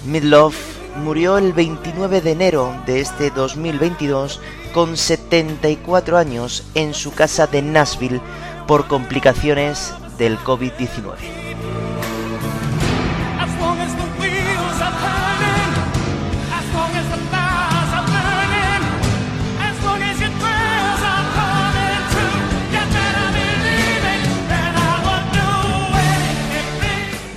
Midlove 0.04 0.73
murió 1.04 1.36
el 1.36 1.52
29 1.52 2.22
de 2.22 2.30
enero 2.32 2.74
de 2.86 3.00
este 3.00 3.30
2022 3.30 4.40
con 4.72 4.96
74 4.96 6.16
años 6.16 6.64
en 6.74 6.94
su 6.94 7.12
casa 7.12 7.46
de 7.46 7.60
Nashville 7.60 8.22
por 8.66 8.88
complicaciones 8.88 9.92
del 10.16 10.38
COVID-19. 10.38 11.43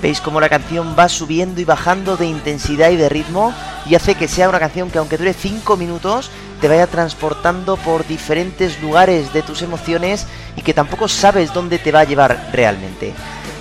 Veis 0.01 0.21
cómo 0.21 0.39
la 0.39 0.49
canción 0.49 0.95
va 0.97 1.09
subiendo 1.09 1.59
y 1.59 1.65
bajando 1.65 2.17
de 2.17 2.27
intensidad 2.27 2.91
y 2.91 2.97
de 2.97 3.09
ritmo 3.09 3.53
y 3.85 3.95
hace 3.95 4.15
que 4.15 4.27
sea 4.27 4.49
una 4.49 4.59
canción 4.59 4.91
que 4.91 4.99
aunque 4.99 5.17
dure 5.17 5.33
5 5.33 5.75
minutos, 5.77 6.29
te 6.61 6.67
vaya 6.67 6.87
transportando 6.87 7.77
por 7.77 8.05
diferentes 8.05 8.81
lugares 8.81 9.33
de 9.33 9.41
tus 9.41 9.61
emociones 9.61 10.27
y 10.55 10.61
que 10.61 10.73
tampoco 10.73 11.07
sabes 11.07 11.53
dónde 11.53 11.79
te 11.79 11.91
va 11.91 12.01
a 12.01 12.05
llevar 12.05 12.49
realmente. 12.51 13.13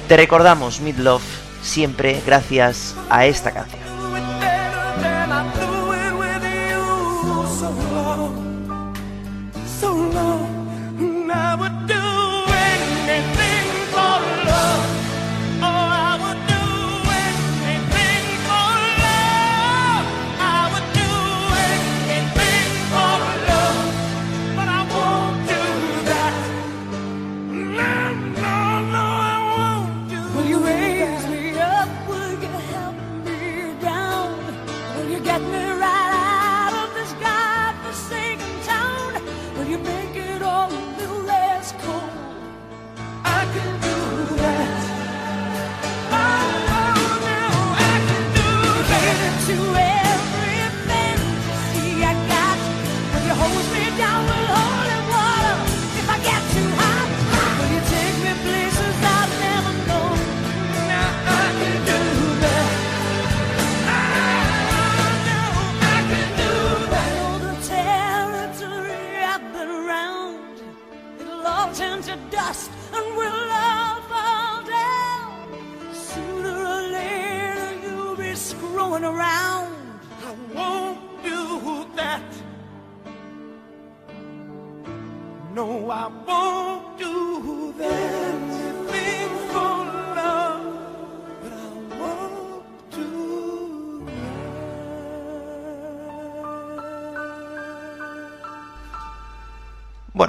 Te 0.08 0.16
recordamos 0.16 0.80
Mid 0.80 0.98
Love 0.98 1.22
siempre 1.62 2.22
gracias 2.24 2.94
a 3.10 3.26
esta 3.26 3.50
canción. 3.50 3.86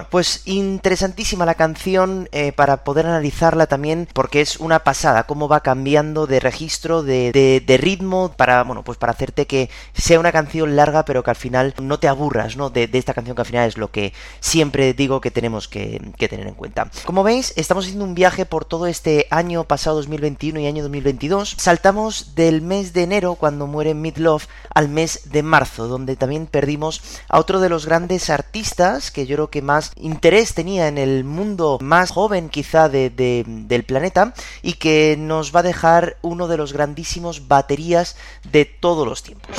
Pues 0.10 0.42
interesantísima 0.46 1.46
la 1.46 1.56
canción 1.56 2.30
eh, 2.32 2.52
para 2.52 2.84
poder 2.84 3.06
analizarla 3.06 3.68
también 3.68 4.08
porque 4.14 4.42
es 4.42 4.58
una 4.58 4.80
pasada, 4.80 5.24
cómo 5.24 5.48
va 5.48 5.62
cambiando 5.62 6.28
de 6.28 6.40
registro, 6.40 7.04
de, 7.04 7.80
ritmo, 7.80 8.34
para, 8.36 8.64
bueno, 8.64 8.84
pues 8.84 8.98
para 8.98 9.14
hacerte 9.14 9.48
que 9.48 9.70
sea 9.94 10.20
una 10.20 10.32
canción 10.32 10.76
larga 10.76 11.06
pero 11.06 11.24
que 11.24 11.30
al 11.30 11.36
final 11.36 11.74
no 11.82 12.00
te 12.00 12.08
aburras, 12.08 12.58
¿no? 12.58 12.70
De, 12.70 12.90
esta 12.94 13.14
canción 13.14 13.36
que 13.36 13.42
al 13.42 13.48
final 13.48 13.68
es 13.68 13.78
lo 13.78 13.92
que 13.92 14.14
siempre 14.40 14.94
digo 14.94 15.22
que 15.22 15.32
tenemos 15.32 15.68
que, 15.68 16.02
que, 16.18 16.28
tener 16.28 16.48
en 16.48 16.56
cuenta. 16.56 16.90
Como 17.06 17.24
veis, 17.24 17.54
estamos 17.56 17.86
haciendo 17.86 18.06
un 18.06 18.16
viaje 18.16 18.46
por 18.46 18.66
todo 18.66 18.88
este 18.88 19.28
año 19.30 19.66
pasado 19.66 19.98
2021 19.98 20.60
y 20.60 20.68
año 20.68 20.84
2022. 20.84 21.56
Saltamos 21.58 22.34
del 22.36 22.62
mes 22.62 22.94
de 22.94 23.04
enero, 23.04 23.36
cuando 23.36 23.68
muere 23.68 23.94
Midlove, 23.94 24.46
al 24.74 24.90
mes 24.90 25.32
de 25.32 25.44
marzo, 25.44 25.88
donde 25.88 26.16
también 26.16 26.48
perdimos 26.48 27.02
a 27.30 27.40
otro 27.40 27.60
de 27.60 27.70
los 27.70 27.86
grandes 27.86 28.30
artistas 28.30 29.12
que 29.12 29.26
yo 29.26 29.36
creo 29.36 29.50
que 29.50 29.62
más 29.62 29.92
interés 30.02 30.54
tenía 30.54 30.88
en 30.88 30.98
el 30.98 31.24
mundo 31.24 31.78
más 31.82 32.12
joven 32.12 32.50
quizá 32.50 32.90
de, 32.90 33.10
del 33.46 33.84
planeta 33.84 34.34
y 34.62 34.74
que 34.74 35.16
nos 35.18 35.56
va 35.56 35.62
a 35.62 35.64
dejar 35.64 36.18
uno 36.22 36.48
de 36.48 36.58
los 36.58 36.74
grandísimos 36.74 37.48
baterías 37.48 38.16
de 38.52 38.66
todos 38.66 39.08
los 39.08 39.24
tiempos. 39.24 39.56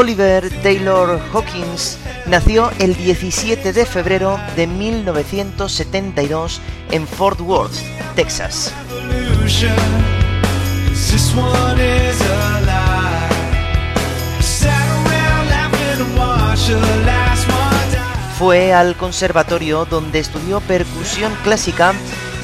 Oliver 0.00 0.48
Taylor 0.62 1.20
Hawkins 1.30 1.98
nació 2.24 2.70
el 2.78 2.96
17 2.96 3.74
de 3.74 3.84
febrero 3.84 4.40
de 4.56 4.66
1972 4.66 6.62
en 6.90 7.06
Fort 7.06 7.38
Worth, 7.42 7.74
Texas. 8.16 8.72
Fue 18.38 18.72
al 18.72 18.96
conservatorio 18.96 19.84
donde 19.84 20.18
estudió 20.18 20.60
percusión 20.60 21.30
clásica 21.44 21.92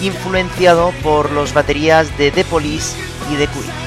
influenciado 0.03 0.93
por 1.03 1.33
los 1.33 1.55
baterías 1.55 2.19
de 2.19 2.31
The 2.31 2.45
Police 2.45 2.95
y 3.33 3.37
The 3.37 3.47
Queen. 3.47 3.87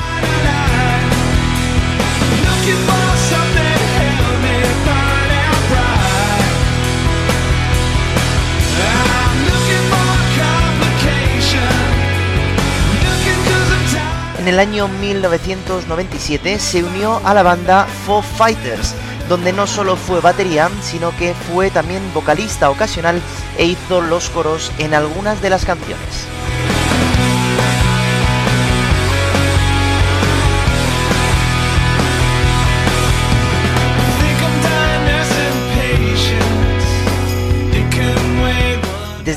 El 14.49 14.59
año 14.59 14.87
1997 14.87 16.57
se 16.57 16.83
unió 16.83 17.21
a 17.23 17.35
la 17.35 17.43
banda 17.43 17.85
Foo 18.05 18.23
Fighters, 18.23 18.95
donde 19.29 19.53
no 19.53 19.67
solo 19.67 19.95
fue 19.95 20.21
batería, 20.21 20.69
sino 20.81 21.15
que 21.17 21.35
fue 21.35 21.69
también 21.69 22.01
vocalista 22.15 22.71
ocasional 22.71 23.21
e 23.59 23.65
hizo 23.65 24.01
los 24.01 24.31
coros 24.31 24.71
en 24.79 24.95
algunas 24.95 25.39
de 25.43 25.51
las 25.51 25.65
canciones. 25.65 26.38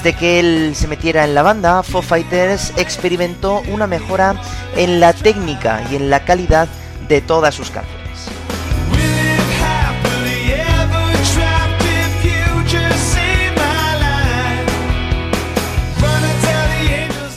Desde 0.03 0.19
que 0.19 0.41
él 0.41 0.73
se 0.75 0.89
metiera 0.89 1.23
en 1.23 1.33
la 1.33 1.43
banda, 1.43 1.85
Foo 1.85 2.03
Fighters 2.03 2.73
experimentó 2.77 3.63
una 3.69 3.87
mejora 3.87 4.35
en 4.75 4.99
la 4.99 5.13
técnica 5.13 5.81
y 5.93 5.95
en 5.95 6.11
la 6.11 6.25
calidad 6.25 6.67
de 7.07 7.21
todas 7.21 7.55
sus 7.55 7.71
canciones. 7.71 8.27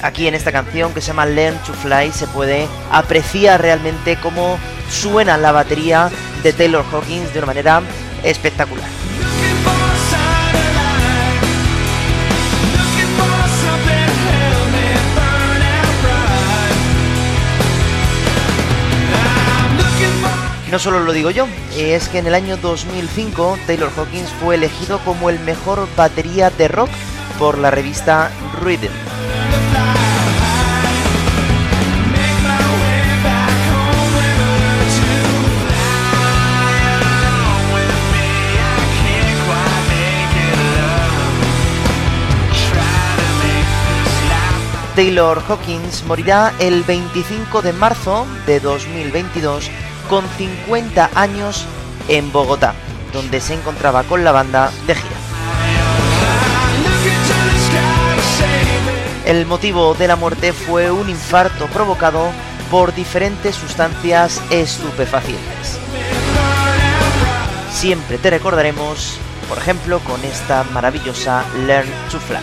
Aquí 0.01 0.27
en 0.27 0.33
esta 0.33 0.51
canción 0.51 0.91
que 0.91 1.01
se 1.01 1.07
llama 1.09 1.27
Learn 1.27 1.59
to 1.67 1.73
Fly 1.73 2.11
se 2.13 2.25
puede 2.25 2.67
apreciar 2.91 3.61
realmente 3.61 4.17
cómo 4.17 4.57
suena 4.89 5.37
la 5.37 5.51
batería 5.51 6.09
de 6.41 6.51
Taylor 6.51 6.83
Hawkins 6.91 7.31
de 7.31 7.37
una 7.37 7.45
manera 7.45 7.83
espectacular. 8.23 8.89
No 20.75 20.79
solo 20.79 20.99
lo 20.99 21.13
digo 21.13 21.31
yo, 21.31 21.47
es 21.77 22.09
que 22.09 22.17
en 22.17 22.27
el 22.27 22.35
año 22.35 22.57
2005 22.57 23.59
Taylor 23.65 23.89
Hawkins 23.95 24.29
fue 24.41 24.55
elegido 24.55 24.99
como 25.05 25.29
el 25.29 25.39
mejor 25.39 25.87
batería 25.95 26.49
de 26.49 26.67
rock 26.67 26.89
por 27.39 27.57
la 27.57 27.71
revista 27.71 28.29
Rhythm. 28.61 28.91
Taylor 44.97 45.41
Hawkins 45.47 46.03
morirá 46.03 46.53
el 46.59 46.83
25 46.83 47.61
de 47.61 47.71
marzo 47.71 48.27
de 48.45 48.59
2022 48.59 49.69
con 50.09 50.27
50 50.37 51.11
años 51.15 51.65
en 52.07 52.31
Bogotá, 52.31 52.73
donde 53.13 53.41
se 53.41 53.53
encontraba 53.53 54.03
con 54.03 54.23
la 54.23 54.31
banda 54.31 54.71
de 54.87 54.95
gira. 54.95 55.15
El 59.25 59.45
motivo 59.47 59.95
de 59.95 60.07
la 60.07 60.15
muerte 60.15 60.53
fue 60.53 60.91
un 60.91 61.09
infarto 61.09 61.65
provocado 61.67 62.29
por 62.69 62.93
diferentes 62.93 63.55
sustancias 63.55 64.41
estupefacientes. 64.51 65.79
Siempre 67.71 68.17
te 68.17 68.29
recordaremos, 68.29 69.17
por 69.49 69.57
ejemplo, 69.57 69.99
con 69.99 70.23
esta 70.23 70.63
maravillosa 70.71 71.43
Learn 71.65 71.89
to 72.11 72.19
Fly. 72.19 72.39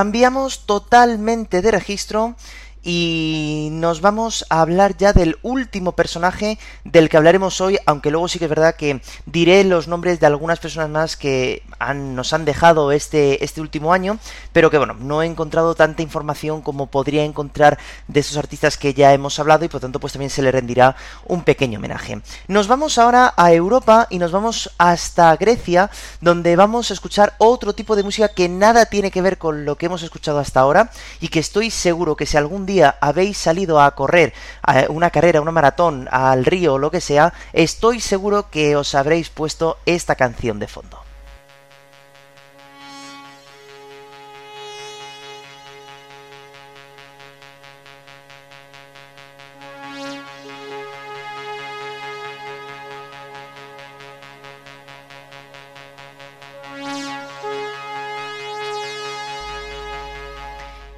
Cambiamos 0.00 0.64
totalmente 0.64 1.60
de 1.60 1.70
registro 1.70 2.34
y 2.82 3.68
nos 3.72 4.00
vamos 4.00 4.46
a 4.48 4.62
hablar 4.62 4.96
ya 4.96 5.12
del 5.12 5.38
último 5.42 5.92
personaje 5.92 6.58
del 6.84 7.08
que 7.08 7.16
hablaremos 7.16 7.60
hoy, 7.60 7.78
aunque 7.86 8.10
luego 8.10 8.28
sí 8.28 8.38
que 8.38 8.46
es 8.46 8.50
verdad 8.50 8.74
que 8.74 9.02
diré 9.26 9.64
los 9.64 9.88
nombres 9.88 10.20
de 10.20 10.26
algunas 10.26 10.58
personas 10.60 10.88
más 10.88 11.16
que 11.16 11.62
nos 11.94 12.32
han 12.32 12.44
dejado 12.44 12.92
este, 12.92 13.44
este 13.44 13.60
último 13.60 13.92
año, 13.92 14.18
pero 14.52 14.70
que 14.70 14.78
bueno, 14.78 14.94
no 14.94 15.22
he 15.22 15.26
encontrado 15.26 15.74
tanta 15.74 16.02
información 16.02 16.62
como 16.62 16.86
podría 16.86 17.24
encontrar 17.24 17.78
de 18.08 18.20
esos 18.20 18.36
artistas 18.36 18.78
que 18.78 18.94
ya 18.94 19.12
hemos 19.12 19.38
hablado 19.38 19.64
y 19.64 19.68
por 19.68 19.80
tanto 19.80 20.00
pues 20.00 20.12
también 20.12 20.30
se 20.30 20.42
le 20.42 20.52
rendirá 20.52 20.96
un 21.26 21.42
pequeño 21.42 21.78
homenaje. 21.78 22.22
Nos 22.48 22.66
vamos 22.66 22.98
ahora 22.98 23.34
a 23.36 23.52
Europa 23.52 24.06
y 24.10 24.18
nos 24.18 24.32
vamos 24.32 24.70
hasta 24.78 25.36
Grecia, 25.36 25.90
donde 26.20 26.56
vamos 26.56 26.90
a 26.90 26.94
escuchar 26.94 27.34
otro 27.38 27.74
tipo 27.74 27.96
de 27.96 28.02
música 28.02 28.28
que 28.28 28.48
nada 28.48 28.86
tiene 28.86 29.10
que 29.10 29.22
ver 29.22 29.38
con 29.38 29.64
lo 29.64 29.76
que 29.76 29.86
hemos 29.86 30.02
escuchado 30.02 30.38
hasta 30.38 30.60
ahora 30.60 30.90
y 31.20 31.28
que 31.28 31.40
estoy 31.40 31.70
seguro 31.70 32.16
que 32.16 32.26
si 32.26 32.36
algún 32.36 32.66
día 32.66 32.69
habéis 32.78 33.36
salido 33.36 33.80
a 33.80 33.94
correr 33.94 34.32
a 34.62 34.84
una 34.88 35.10
carrera, 35.10 35.40
una 35.40 35.50
maratón, 35.50 36.08
al 36.10 36.44
río 36.44 36.74
o 36.74 36.78
lo 36.78 36.90
que 36.90 37.00
sea, 37.00 37.32
estoy 37.52 38.00
seguro 38.00 38.50
que 38.50 38.76
os 38.76 38.94
habréis 38.94 39.30
puesto 39.30 39.78
esta 39.86 40.14
canción 40.14 40.58
de 40.58 40.68
fondo. 40.68 41.09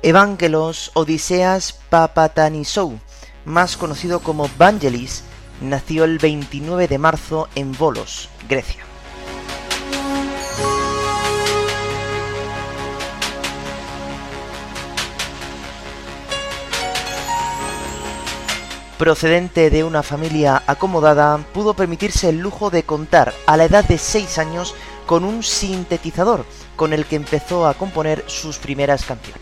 Evangelos 0.05 0.91
Odiseas 0.95 1.75
Papatanisou, 1.89 2.99
más 3.45 3.77
conocido 3.77 4.19
como 4.19 4.51
Vangelis, 4.59 5.23
nació 5.61 6.03
el 6.03 6.19
29 6.19 6.89
de 6.89 6.99
marzo 6.99 7.49
en 7.55 7.71
Volos, 7.79 8.29
Grecia. 8.49 8.83
Procedente 18.99 19.71
de 19.71 19.85
una 19.85 20.03
familia 20.03 20.65
acomodada, 20.67 21.39
pudo 21.55 21.75
permitirse 21.75 22.29
el 22.29 22.41
lujo 22.41 22.71
de 22.71 22.83
contar 22.83 23.33
a 23.47 23.57
la 23.57 23.67
edad 23.67 23.85
de 23.85 23.99
6 23.99 24.39
años 24.39 24.75
con 25.07 25.23
un 25.23 25.45
sintetizador 25.45 26.45
con 26.75 26.93
el 26.93 27.07
que 27.07 27.15
empezó 27.15 27.69
a 27.69 27.75
componer 27.75 28.25
sus 28.27 28.59
primeras 28.59 29.05
canciones. 29.05 29.42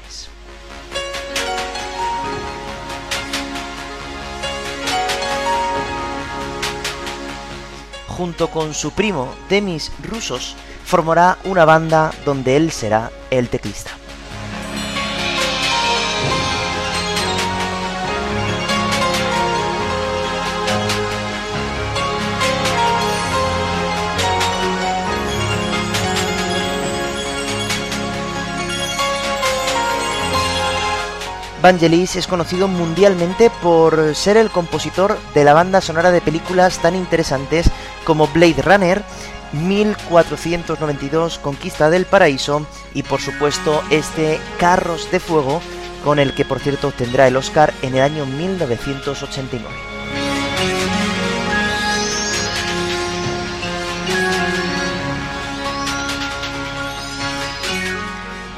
Junto 8.20 8.50
con 8.50 8.74
su 8.74 8.90
primo 8.90 9.32
Demis 9.48 9.90
Rusos, 10.02 10.54
formará 10.84 11.38
una 11.44 11.64
banda 11.64 12.12
donde 12.26 12.54
él 12.54 12.70
será 12.70 13.10
el 13.30 13.48
teclista. 13.48 13.92
Vangelis 31.62 32.16
es 32.16 32.26
conocido 32.26 32.68
mundialmente 32.68 33.50
por 33.62 34.14
ser 34.14 34.38
el 34.38 34.50
compositor 34.50 35.18
de 35.34 35.44
la 35.44 35.52
banda 35.52 35.82
sonora 35.82 36.10
de 36.10 36.22
películas 36.22 36.78
tan 36.78 36.96
interesantes 36.96 37.70
como 38.04 38.26
Blade 38.28 38.62
Runner, 38.62 39.02
1492 39.52 41.38
Conquista 41.38 41.90
del 41.90 42.06
Paraíso 42.06 42.66
y 42.94 43.02
por 43.02 43.20
supuesto 43.20 43.82
este 43.90 44.40
Carros 44.58 45.10
de 45.10 45.20
Fuego 45.20 45.60
con 46.04 46.18
el 46.18 46.34
que 46.34 46.44
por 46.44 46.60
cierto 46.60 46.88
obtendrá 46.88 47.26
el 47.28 47.36
Oscar 47.36 47.74
en 47.82 47.94
el 47.94 48.02
año 48.02 48.26
1989. 48.26 49.90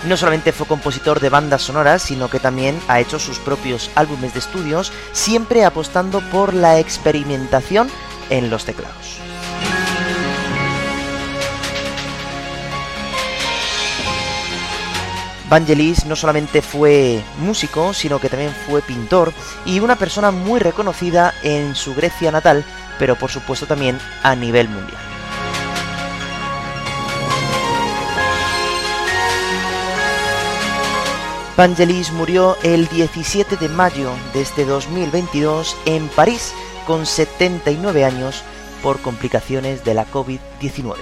No 0.05 0.17
solamente 0.17 0.53
fue 0.53 0.67
compositor 0.67 1.21
de 1.21 1.29
bandas 1.29 1.63
sonoras, 1.63 2.03
sino 2.03 2.29
que 2.29 2.41
también 2.41 2.79
ha 2.89 2.99
hecho 2.99 3.21
sus 3.21 3.39
propios 3.39 3.89
álbumes 3.95 4.33
de 4.33 4.41
estudios, 4.41 4.93
siempre 5.13 5.65
apostando 5.65 6.21
por 6.31 6.55
la 6.55 6.81
experimentación 6.81 7.89
en 8.29 8.51
los 8.51 8.65
teclados. 8.65 9.32
Vangelis 15.53 16.07
no 16.07 16.17
solamente 16.17 16.63
fue 16.63 17.23
músico, 17.41 17.93
sino 17.93 18.19
que 18.19 18.31
también 18.31 18.55
fue 18.67 18.81
pintor 18.81 19.35
y 19.67 19.81
una 19.81 19.97
persona 19.97 20.31
muy 20.31 20.59
reconocida 20.59 21.35
en 21.43 21.75
su 21.75 21.95
Grecia 21.95 22.33
natal, 22.33 22.65
pero 22.99 23.17
por 23.17 23.31
supuesto 23.31 23.67
también 23.67 23.99
a 24.23 24.35
nivel 24.35 24.71
mundial. 24.71 24.97
Vangelis 31.55 32.13
murió 32.13 32.57
el 32.63 32.89
17 32.89 33.59
de 33.59 33.69
mayo 33.69 34.11
de 34.33 34.41
este 34.41 34.65
2022 34.65 35.77
en 35.85 36.09
París 36.09 36.55
con 36.87 37.05
79 37.05 38.07
años 38.07 38.43
por 38.83 39.03
complicaciones 39.03 39.85
de 39.85 39.93
la 39.93 40.11
COVID-19. 40.11 40.97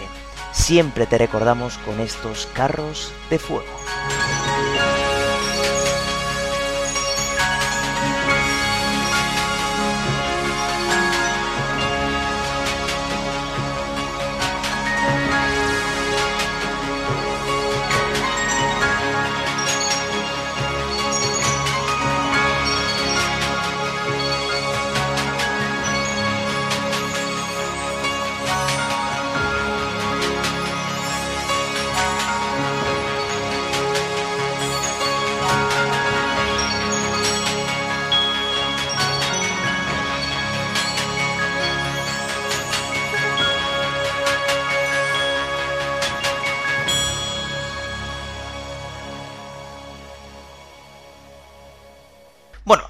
Siempre 0.50 1.06
te 1.06 1.18
recordamos 1.18 1.78
con 1.78 2.00
estos 2.00 2.48
carros 2.52 3.12
de 3.30 3.38
fuego. 3.38 3.70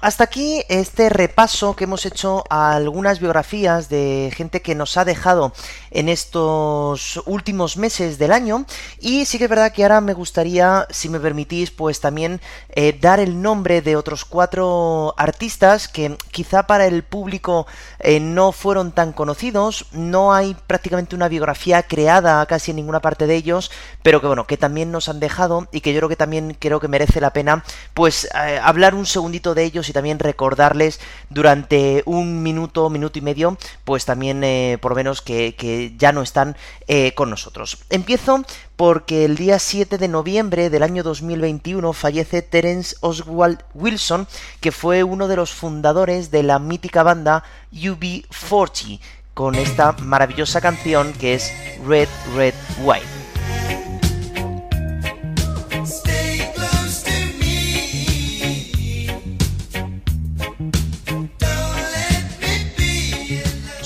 Hasta 0.01 0.23
aquí 0.23 0.63
este 0.67 1.09
repaso 1.09 1.75
que 1.75 1.83
hemos 1.83 2.05
hecho 2.07 2.43
a 2.49 2.73
algunas 2.73 3.19
biografías 3.19 3.87
de 3.87 4.33
gente 4.35 4.61
que 4.61 4.73
nos 4.73 4.97
ha 4.97 5.05
dejado 5.05 5.53
en 5.91 6.09
estos 6.09 7.21
últimos 7.27 7.77
meses 7.77 8.17
del 8.17 8.31
año. 8.31 8.65
Y 8.99 9.25
sí 9.25 9.37
que 9.37 9.43
es 9.43 9.49
verdad 9.49 9.71
que 9.71 9.83
ahora 9.83 10.01
me 10.01 10.13
gustaría, 10.13 10.87
si 10.89 11.07
me 11.07 11.19
permitís, 11.19 11.69
pues 11.69 11.99
también 11.99 12.41
eh, 12.69 12.97
dar 12.99 13.19
el 13.19 13.41
nombre 13.41 13.81
de 13.83 13.95
otros 13.95 14.25
cuatro 14.25 15.13
artistas 15.17 15.87
que 15.87 16.17
quizá 16.31 16.63
para 16.63 16.87
el 16.87 17.03
público 17.03 17.67
eh, 17.99 18.19
no 18.19 18.51
fueron 18.51 18.91
tan 18.91 19.13
conocidos, 19.13 19.85
no 19.91 20.33
hay 20.33 20.55
prácticamente 20.65 21.15
una 21.15 21.27
biografía 21.27 21.83
creada 21.83 22.43
casi 22.47 22.71
en 22.71 22.77
ninguna 22.77 23.01
parte 23.01 23.27
de 23.27 23.35
ellos, 23.35 23.69
pero 24.01 24.19
que 24.19 24.27
bueno, 24.27 24.47
que 24.47 24.57
también 24.57 24.91
nos 24.91 25.09
han 25.09 25.19
dejado 25.19 25.67
y 25.71 25.81
que 25.81 25.93
yo 25.93 25.99
creo 25.99 26.09
que 26.09 26.15
también 26.15 26.57
creo 26.59 26.79
que 26.79 26.87
merece 26.87 27.21
la 27.21 27.33
pena 27.33 27.63
pues 27.93 28.25
eh, 28.25 28.59
hablar 28.63 28.95
un 28.95 29.05
segundito 29.05 29.53
de 29.53 29.63
ellos 29.63 29.90
y 29.91 29.93
también 29.93 30.19
recordarles 30.19 30.99
durante 31.29 32.01
un 32.05 32.41
minuto, 32.41 32.89
minuto 32.89 33.19
y 33.19 33.21
medio, 33.21 33.57
pues 33.85 34.05
también 34.05 34.43
eh, 34.43 34.77
por 34.81 34.91
lo 34.91 34.95
menos 34.95 35.21
que, 35.21 35.93
ya 35.97 36.11
no 36.11 36.21
están 36.21 36.57
eh, 36.87 37.13
con 37.13 37.29
nosotros. 37.29 37.77
Empiezo 37.89 38.43
porque 38.75 39.25
el 39.25 39.35
día 39.35 39.59
7 39.59 39.97
de 39.97 40.07
noviembre 40.07 40.69
del 40.69 40.83
año 40.83 41.03
2021 41.03 41.93
fallece 41.93 42.41
Terence 42.41 42.95
Oswald 43.01 43.59
Wilson, 43.75 44.27
que 44.59 44.71
fue 44.71 45.03
uno 45.03 45.27
de 45.27 45.35
los 45.35 45.51
fundadores 45.51 46.31
de 46.31 46.43
la 46.43 46.57
mítica 46.57 47.03
banda 47.03 47.43
UB40, 47.71 48.99
con 49.33 49.55
esta 49.55 49.93
maravillosa 49.93 50.61
canción 50.61 51.13
que 51.13 51.35
es 51.35 51.51
Red, 51.85 52.09
Red, 52.35 52.53
White. 52.83 53.20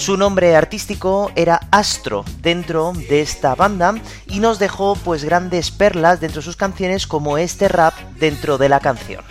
Su 0.06 0.18
nombre 0.18 0.56
artístico 0.56 1.32
era 1.36 1.60
Astro 1.72 2.24
dentro 2.44 2.94
de 3.10 3.22
esta 3.22 3.56
banda 3.56 3.96
y 4.28 4.40
nos 4.40 4.60
dejó 4.60 4.96
pues 4.96 5.24
grandes 5.24 5.72
perlas 5.72 6.22
dentro 6.22 6.42
de 6.42 6.46
sus 6.46 6.56
canciones 6.56 7.08
como 7.08 7.40
este 7.40 7.68
rap 7.68 7.96
dentro 8.20 8.60
de 8.60 8.70
la 8.70 8.80
canción. 8.80 9.24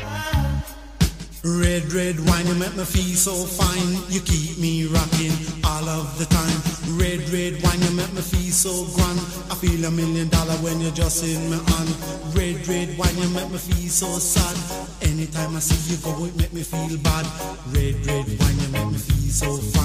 Red, 1.44 1.92
red 1.92 2.18
wine, 2.18 2.48
you 2.48 2.54
make 2.56 2.74
me 2.74 2.84
feel 2.84 3.14
so 3.14 3.46
fine. 3.46 4.02
You 4.10 4.20
keep 4.22 4.58
me 4.58 4.86
rocking 4.86 5.30
all 5.62 5.88
of 5.88 6.18
the 6.18 6.26
time. 6.26 6.98
Red, 6.98 7.20
red 7.30 7.62
wine, 7.62 7.80
you 7.80 7.94
make 7.94 8.12
me 8.12 8.22
feel 8.22 8.50
so 8.50 8.72
grand. 8.96 9.20
I 9.52 9.54
feel 9.54 9.84
a 9.84 9.92
million 9.92 10.28
dollar 10.28 10.56
when 10.64 10.80
you're 10.80 10.90
just 10.90 11.22
in 11.22 11.50
my 11.50 11.62
hand. 11.70 11.94
Red, 12.34 12.66
red 12.66 12.98
wine, 12.98 13.16
you 13.22 13.28
make 13.28 13.48
me 13.48 13.58
feel 13.58 13.90
so 13.90 14.18
sad. 14.18 14.56
Anytime 15.02 15.54
I 15.54 15.60
see 15.60 15.94
you 15.94 16.02
go, 16.02 16.24
it 16.24 16.36
make 16.36 16.52
me 16.52 16.64
feel 16.64 16.98
bad. 16.98 17.26
Red, 17.70 17.94
red 18.06 18.26
wine, 18.40 18.58
you 18.58 18.68
make 18.72 18.90
me 18.90 18.98
feel 18.98 19.30
so 19.30 19.56
fine. 19.78 19.83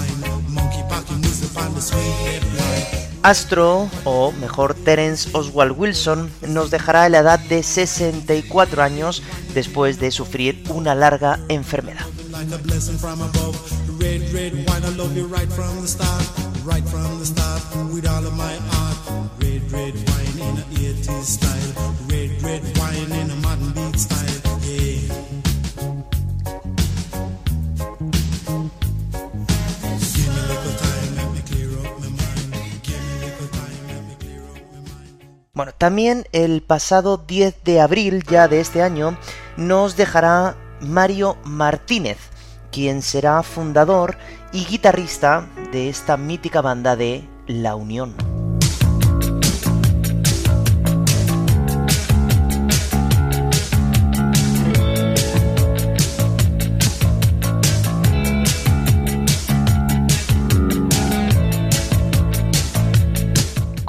Astro, 3.24 3.90
o 4.06 4.32
mejor 4.32 4.74
Terence 4.74 5.30
Oswald 5.34 5.76
Wilson, 5.78 6.32
nos 6.48 6.72
dejará 6.72 7.04
a 7.04 7.10
la 7.10 7.20
edad 7.20 7.40
de 7.40 7.64
64 7.64 8.82
años 8.82 9.22
después 9.54 10.00
de 10.00 10.12
sufrir 10.12 10.64
una 10.70 10.96
larga 10.96 11.40
enfermedad. 11.50 12.06
Bueno, 35.60 35.74
también 35.78 36.26
el 36.32 36.62
pasado 36.62 37.18
10 37.18 37.66
de 37.66 37.82
abril 37.82 38.24
ya 38.24 38.48
de 38.48 38.62
este 38.62 38.82
año 38.82 39.18
nos 39.58 39.98
dejará 39.98 40.56
Mario 40.80 41.36
Martínez, 41.44 42.18
quien 42.72 43.02
será 43.02 43.44
fundador 43.44 44.16
y 44.54 44.64
guitarrista 44.64 45.50
de 45.74 45.90
esta 45.90 46.16
mítica 46.16 46.62
banda 46.62 46.96
de 46.96 47.28
La 47.46 47.76
Unión. 47.76 48.29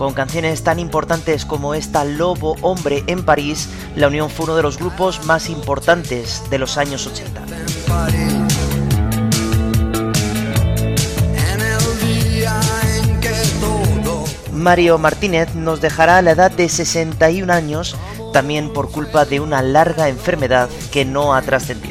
Con 0.01 0.15
canciones 0.15 0.65
tan 0.65 0.79
importantes 0.79 1.45
como 1.45 1.75
esta 1.75 2.07
Lobo 2.07 2.57
Hombre 2.63 3.05
en 3.07 3.23
París, 3.23 3.69
La 3.97 4.09
Unión 4.09 4.31
fue 4.31 4.45
uno 4.45 4.57
de 4.57 4.63
los 4.63 4.79
grupos 4.79 5.27
más 5.27 5.51
importantes 5.51 6.43
de 6.49 6.57
los 6.57 6.79
años 6.79 7.07
80. 7.07 7.43
Mario 14.55 14.97
Martínez 14.97 15.55
nos 15.55 15.83
dejará 15.83 16.17
a 16.17 16.23
la 16.23 16.31
edad 16.31 16.51
de 16.51 16.71
61 16.71 17.53
años, 17.53 17.95
también 18.33 18.73
por 18.73 18.91
culpa 18.91 19.27
de 19.27 19.41
una 19.41 19.61
larga 19.61 20.09
enfermedad 20.09 20.71
que 20.91 21.05
no 21.05 21.35
ha 21.35 21.43
trascendido. 21.43 21.89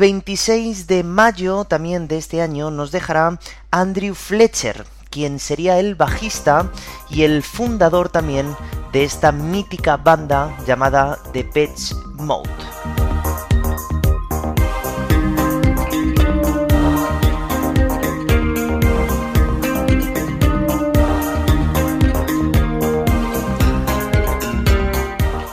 El 0.00 0.12
26 0.12 0.86
de 0.86 1.04
mayo 1.04 1.66
también 1.66 2.08
de 2.08 2.16
este 2.16 2.40
año 2.40 2.70
nos 2.70 2.90
dejará 2.90 3.38
Andrew 3.70 4.14
Fletcher, 4.14 4.86
quien 5.10 5.38
sería 5.38 5.78
el 5.78 5.94
bajista 5.94 6.72
y 7.10 7.24
el 7.24 7.42
fundador 7.42 8.08
también 8.08 8.56
de 8.94 9.04
esta 9.04 9.30
mítica 9.30 9.98
banda 9.98 10.56
llamada 10.66 11.18
The 11.34 11.44
Pets 11.44 11.94
Mode. 12.14 12.48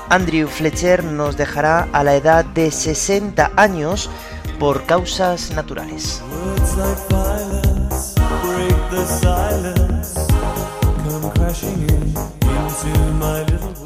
Andrew 0.09 0.47
Fletcher 0.47 1.03
nos 1.03 1.35
dejará 1.35 1.89
a 1.91 2.01
la 2.01 2.15
edad 2.15 2.45
de 2.45 2.71
60 2.71 3.51
años 3.57 4.09
por 4.59 4.85
causas 4.85 5.51
naturales. 5.51 6.21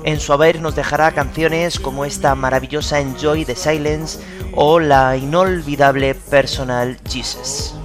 En 0.03 0.19
su 0.19 0.33
haber 0.33 0.61
nos 0.61 0.75
dejará 0.75 1.11
canciones 1.11 1.79
como 1.79 2.05
esta 2.05 2.35
maravillosa 2.35 2.99
Enjoy 2.99 3.45
the 3.45 3.55
Silence 3.55 4.19
o 4.53 4.79
la 4.79 5.15
inolvidable 5.17 6.15
Personal 6.15 6.97
Jesus. 7.07 7.75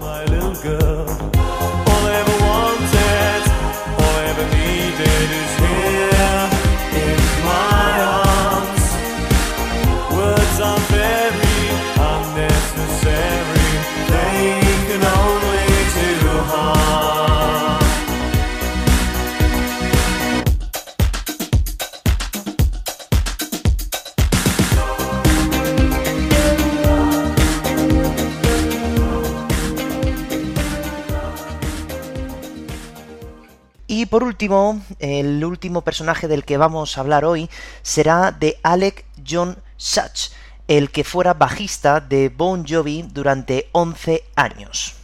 Por 34.17 34.25
último, 34.25 34.81
el 34.99 35.45
último 35.45 35.83
personaje 35.83 36.27
del 36.27 36.47
que 36.47 36.57
vamos 36.57 36.97
a 36.97 37.03
hablar 37.03 37.27
hoy 37.27 37.51
será 37.83 38.33
de 38.33 38.59
Alec 38.63 39.05
John 39.29 39.59
Such, 39.77 40.31
el 40.69 40.91
que 40.91 41.05
fuera 41.05 41.35
bajista 41.35 42.01
de 42.01 42.31
Bon 42.31 42.65
Jovi 42.67 43.03
durante 43.03 43.69
11 43.73 44.25
años. 44.35 44.95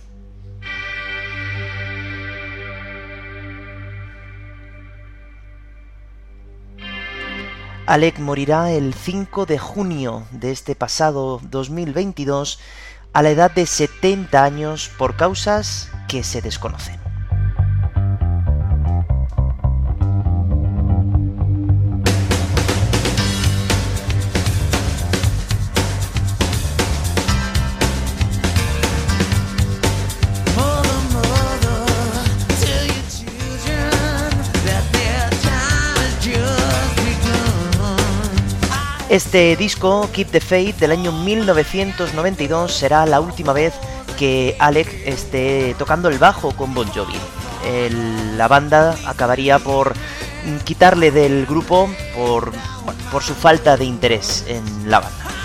Alec 7.85 8.19
morirá 8.19 8.73
el 8.73 8.95
5 8.95 9.45
de 9.45 9.59
junio 9.59 10.27
de 10.31 10.53
este 10.53 10.75
pasado 10.75 11.39
2022 11.51 12.59
a 13.13 13.21
la 13.21 13.29
edad 13.29 13.51
de 13.51 13.67
70 13.67 14.43
años 14.43 14.91
por 14.97 15.17
causas 15.17 15.91
que 16.09 16.25
se 16.25 16.41
desconocen. 16.41 17.02
Este 39.13 39.57
disco, 39.57 40.09
Keep 40.11 40.31
the 40.31 40.41
Faith, 40.41 40.77
del 40.77 40.91
año 40.91 41.13
1992, 41.13 42.73
será 42.73 43.05
la 43.05 43.21
última 43.21 43.53
vez 43.53 43.75
que 44.19 44.57
Alec 44.59 44.89
esté 45.07 45.77
tocando 45.79 46.09
el 46.09 46.17
bajo 46.17 46.53
con 46.57 46.73
Bon 46.73 46.89
Jovi. 46.89 47.21
la 48.39 48.49
banda 48.49 48.97
acabaría 49.05 49.59
por 49.59 49.93
quitarle 50.65 51.11
del 51.11 51.45
grupo 51.45 51.91
por, 52.15 52.53
por 53.11 53.23
su 53.23 53.35
falta 53.35 53.77
de 53.77 53.85
interés 53.85 54.47
en 54.49 54.91
la 54.91 55.01
banda. 55.01 55.42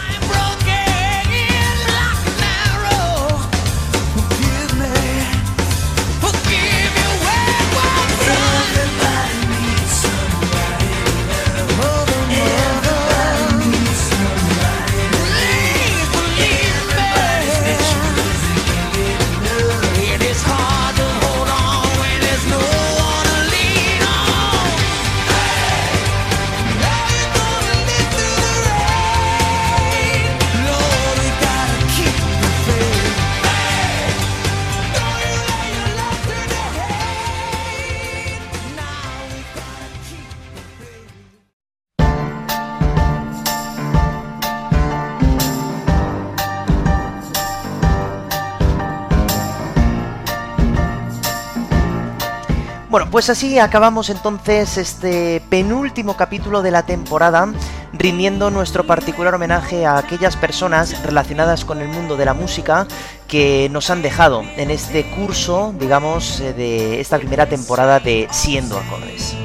Pues 53.17 53.31
así 53.31 53.57
acabamos 53.57 54.11
entonces 54.11 54.77
este 54.77 55.41
penúltimo 55.49 56.15
capítulo 56.15 56.61
de 56.61 56.69
la 56.69 56.85
temporada, 56.85 57.51
rindiendo 57.91 58.51
nuestro 58.51 58.85
particular 58.85 59.33
homenaje 59.33 59.87
a 59.87 59.97
aquellas 59.97 60.37
personas 60.37 61.01
relacionadas 61.01 61.65
con 61.65 61.81
el 61.81 61.87
mundo 61.87 62.15
de 62.15 62.25
la 62.25 62.35
música 62.35 62.85
que 63.27 63.69
nos 63.71 63.89
han 63.89 64.03
dejado 64.03 64.43
en 64.57 64.69
este 64.69 65.09
curso, 65.15 65.73
digamos, 65.79 66.41
eh, 66.41 66.53
de 66.53 67.01
esta 67.01 67.17
primera 67.17 67.49
temporada 67.49 67.99
de 67.99 68.27
Siendo 68.29 68.77
Acordes. 68.77 69.35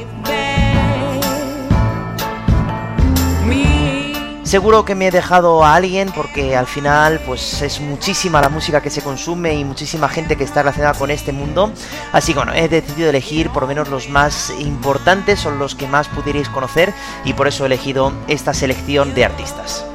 Seguro 4.53 4.85
que 4.85 4.95
me 4.95 5.07
he 5.07 5.11
dejado 5.11 5.65
a 5.65 5.75
alguien 5.75 6.13
porque 6.15 6.55
al 6.55 6.67
final 6.67 7.23
pues 7.25 7.63
es 7.63 7.81
muchísima 7.81 8.43
la 8.43 8.51
música 8.51 8.83
que 8.83 8.91
se 8.91 9.01
consume 9.01 9.55
y 9.55 9.65
muchísima 9.65 10.11
gente 10.11 10.37
que 10.37 10.45
está 10.45 10.61
relacionada 10.61 10.93
con 10.93 11.11
este 11.11 11.33
mundo. 11.33 11.73
Así 12.13 12.35
que 12.35 12.41
bueno, 12.41 12.53
he 12.53 12.69
decidido 12.69 13.09
elegir 13.09 13.49
por 13.49 13.63
lo 13.63 13.69
menos 13.69 13.89
los 13.89 14.11
más 14.11 14.53
importantes, 14.59 15.41
son 15.41 15.59
los 15.59 15.75
que 15.75 15.89
más 15.89 16.09
pudierais 16.09 16.51
conocer 16.51 16.93
y 17.25 17.33
por 17.33 17.49
eso 17.49 17.65
he 17.65 17.67
elegido 17.69 18.13
esta 18.29 18.53
selección 18.53 19.15
de 19.15 19.25
artistas. 19.25 19.87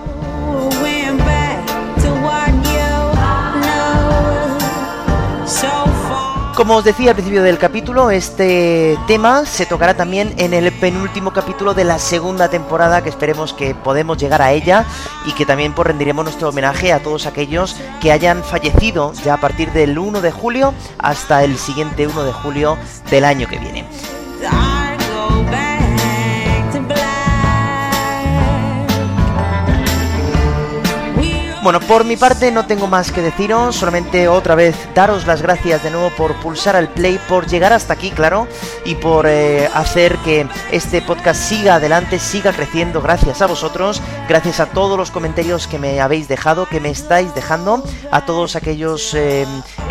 Como 6.57 6.77
os 6.77 6.83
decía 6.83 7.11
al 7.11 7.15
principio 7.15 7.43
del 7.43 7.59
capítulo, 7.59 8.09
este 8.09 8.97
tema 9.05 9.45
se 9.45 9.67
tocará 9.67 9.95
también 9.95 10.33
en 10.39 10.55
el 10.55 10.71
penúltimo 10.71 11.31
capítulo 11.31 11.75
de 11.75 11.83
la 11.83 11.99
segunda 11.99 12.49
temporada, 12.49 13.03
que 13.03 13.09
esperemos 13.09 13.53
que 13.53 13.75
podemos 13.75 14.17
llegar 14.17 14.41
a 14.41 14.53
ella 14.53 14.83
y 15.27 15.33
que 15.33 15.45
también 15.45 15.73
pues, 15.75 15.85
rendiremos 15.85 16.25
nuestro 16.25 16.49
homenaje 16.49 16.91
a 16.91 17.03
todos 17.03 17.27
aquellos 17.27 17.75
que 18.01 18.11
hayan 18.11 18.43
fallecido 18.43 19.13
ya 19.23 19.35
a 19.35 19.39
partir 19.39 19.71
del 19.71 19.99
1 19.99 20.19
de 20.19 20.31
julio 20.31 20.73
hasta 20.97 21.43
el 21.43 21.59
siguiente 21.59 22.07
1 22.07 22.23
de 22.23 22.33
julio 22.33 22.75
del 23.11 23.25
año 23.25 23.47
que 23.47 23.59
viene. 23.59 23.85
Bueno, 31.67 31.81
por 31.81 32.05
mi 32.05 32.15
parte 32.15 32.49
no 32.49 32.65
tengo 32.65 32.87
más 32.87 33.11
que 33.11 33.21
deciros, 33.21 33.75
solamente 33.75 34.29
otra 34.29 34.55
vez 34.55 34.73
daros 34.95 35.27
las 35.27 35.41
gracias 35.41 35.83
de 35.83 35.91
nuevo 35.91 36.11
por 36.11 36.33
pulsar 36.35 36.77
al 36.77 36.87
play, 36.87 37.19
por 37.27 37.45
llegar 37.45 37.73
hasta 37.73 37.91
aquí, 37.91 38.09
claro, 38.09 38.47
y 38.85 38.95
por 38.95 39.25
eh, 39.27 39.69
hacer 39.73 40.15
que 40.19 40.47
este 40.71 41.01
podcast 41.01 41.41
siga 41.41 41.75
adelante, 41.75 42.19
siga 42.19 42.53
creciendo 42.53 43.01
gracias 43.01 43.41
a 43.41 43.47
vosotros, 43.47 44.01
gracias 44.29 44.61
a 44.61 44.67
todos 44.67 44.97
los 44.97 45.11
comentarios 45.11 45.67
que 45.67 45.77
me 45.77 45.99
habéis 45.99 46.29
dejado, 46.29 46.69
que 46.69 46.79
me 46.79 46.89
estáis 46.89 47.35
dejando, 47.35 47.83
a 48.11 48.25
todos 48.25 48.55
aquellos 48.55 49.13
eh, 49.13 49.45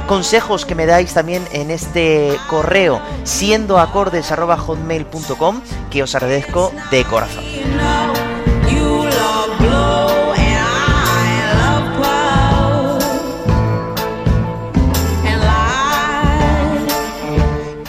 consejos 0.09 0.64
que 0.64 0.74
me 0.74 0.87
dais 0.87 1.12
también 1.12 1.47
en 1.53 1.70
este 1.70 2.39
correo 2.49 3.03
siendoacordes.hotmail.com 3.24 5.61
que 5.91 6.03
os 6.03 6.14
agradezco 6.14 6.72
de 6.91 7.05
corazón. 7.05 7.45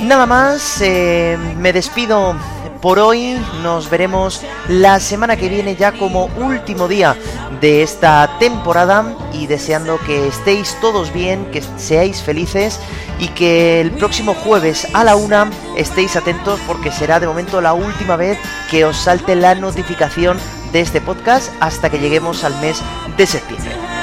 Nada 0.07 0.25
más, 0.25 0.79
eh, 0.79 1.37
me 1.57 1.73
despido 1.73 2.33
por 2.81 2.97
hoy, 2.97 3.37
nos 3.61 3.89
veremos 3.89 4.41
la 4.69 5.01
semana 5.01 5.35
que 5.35 5.49
viene 5.49 5.75
ya 5.75 5.91
como 5.91 6.27
último 6.37 6.87
día 6.87 7.13
de 7.59 7.83
esta 7.83 8.37
temporada 8.39 9.13
y 9.33 9.47
deseando 9.47 9.99
que 10.05 10.29
estéis 10.29 10.77
todos 10.79 11.11
bien, 11.11 11.51
que 11.51 11.61
seáis 11.75 12.21
felices 12.21 12.79
y 13.19 13.27
que 13.27 13.81
el 13.81 13.91
próximo 13.91 14.33
jueves 14.33 14.87
a 14.93 15.03
la 15.03 15.17
una 15.17 15.49
estéis 15.75 16.15
atentos 16.15 16.61
porque 16.65 16.89
será 16.89 17.19
de 17.19 17.27
momento 17.27 17.59
la 17.59 17.73
última 17.73 18.15
vez 18.15 18.39
que 18.71 18.85
os 18.85 18.95
salte 18.95 19.35
la 19.35 19.55
notificación 19.55 20.37
de 20.71 20.79
este 20.79 21.01
podcast 21.01 21.51
hasta 21.59 21.89
que 21.89 21.99
lleguemos 21.99 22.45
al 22.45 22.57
mes 22.61 22.81
de 23.17 23.27
septiembre. 23.27 23.96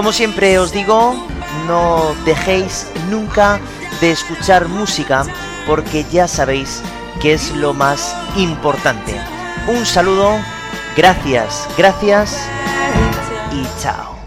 Como 0.00 0.12
siempre 0.12 0.58
os 0.58 0.72
digo, 0.72 1.14
no 1.66 2.14
dejéis 2.24 2.86
nunca 3.10 3.60
de 4.00 4.12
escuchar 4.12 4.66
música 4.66 5.26
porque 5.66 6.06
ya 6.10 6.26
sabéis 6.26 6.80
que 7.20 7.34
es 7.34 7.54
lo 7.56 7.74
más 7.74 8.16
importante. 8.34 9.20
Un 9.68 9.84
saludo, 9.84 10.38
gracias, 10.96 11.68
gracias 11.76 12.48
y 13.52 13.66
chao. 13.78 14.19